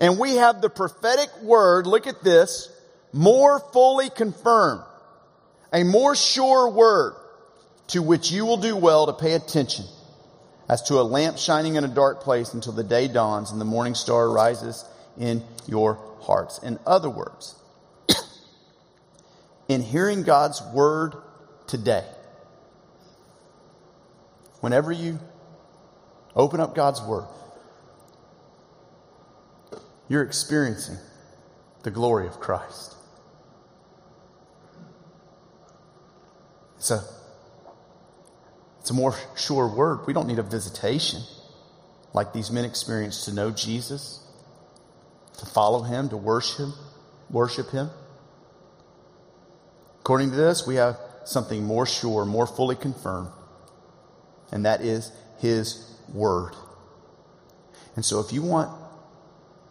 [0.01, 2.71] And we have the prophetic word, look at this,
[3.13, 4.85] more fully confirmed,
[5.73, 7.17] a more sure word
[7.91, 9.85] to which you will do well to pay attention
[10.69, 13.65] as to a lamp shining in a dark place until the day dawns and the
[13.65, 14.85] morning star rises
[15.19, 16.59] in your hearts.
[16.59, 17.57] In other words,
[19.69, 21.15] in hearing God's word
[21.67, 22.05] today,
[24.61, 25.19] whenever you
[26.37, 27.27] open up God's word,
[30.09, 30.99] you're experiencing
[31.83, 32.95] the glory of Christ.
[36.77, 37.03] It's a,
[38.81, 40.07] it's a more sure word.
[40.07, 41.23] We don't need a visitation
[42.13, 44.21] like these men experienced to know Jesus,
[45.39, 46.71] to follow him, to worship
[47.31, 47.91] worship him.
[50.01, 53.31] According to this, we have something more sure, more fully confirmed,
[54.51, 56.55] and that is his word.
[57.95, 58.71] And so if you want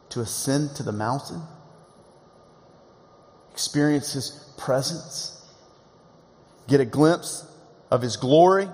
[0.10, 1.42] to ascend to the mountain,
[3.52, 5.46] experience His presence,
[6.68, 7.46] get a glimpse
[7.92, 8.70] of His glory.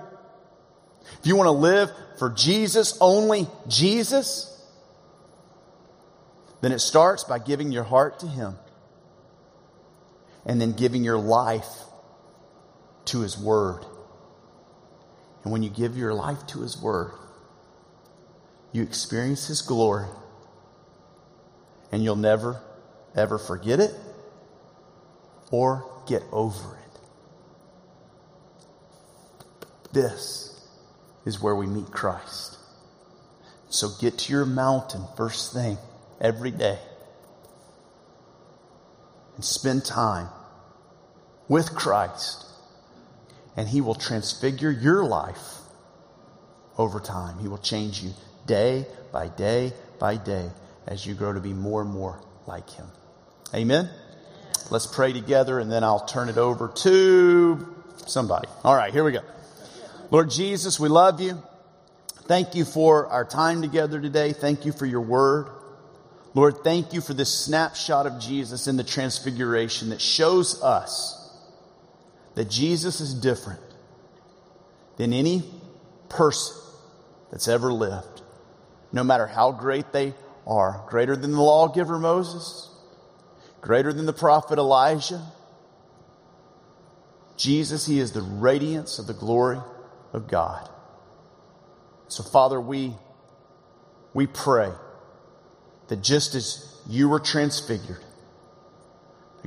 [1.20, 4.52] If you want to live for Jesus, only Jesus,
[6.60, 8.56] then it starts by giving your heart to Him
[10.44, 11.68] and then giving your life
[13.06, 13.84] to His Word.
[15.44, 17.12] And when you give your life to His Word,
[18.72, 20.06] you experience His glory
[21.92, 22.60] and you'll never,
[23.14, 23.94] ever forget it
[25.50, 27.00] or get over it.
[29.92, 30.55] This
[31.26, 32.56] is where we meet Christ.
[33.68, 35.76] So get to your mountain first thing
[36.20, 36.78] every day
[39.34, 40.28] and spend time
[41.48, 42.46] with Christ,
[43.56, 45.58] and He will transfigure your life
[46.78, 47.38] over time.
[47.40, 48.12] He will change you
[48.46, 50.50] day by day by day
[50.86, 52.86] as you grow to be more and more like Him.
[53.54, 53.90] Amen?
[54.70, 57.74] Let's pray together and then I'll turn it over to
[58.06, 58.48] somebody.
[58.64, 59.20] All right, here we go.
[60.10, 61.42] Lord Jesus, we love you.
[62.22, 64.32] Thank you for our time together today.
[64.32, 65.48] Thank you for your word.
[66.34, 71.22] Lord, thank you for this snapshot of Jesus in the transfiguration that shows us
[72.34, 73.60] that Jesus is different
[74.96, 75.42] than any
[76.08, 76.56] person
[77.30, 78.22] that's ever lived,
[78.92, 80.14] no matter how great they
[80.46, 82.70] are greater than the lawgiver Moses,
[83.60, 85.22] greater than the prophet Elijah.
[87.36, 89.58] Jesus, He is the radiance of the glory
[90.16, 90.68] of God.
[92.08, 92.94] So, Father, we,
[94.14, 94.72] we pray
[95.88, 98.02] that just as you were transfigured,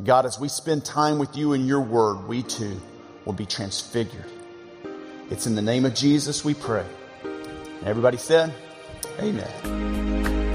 [0.03, 2.79] God, as we spend time with you in your word, we too
[3.25, 4.31] will be transfigured.
[5.29, 6.85] It's in the name of Jesus we pray.
[7.83, 8.53] everybody said,
[9.19, 10.48] Amen.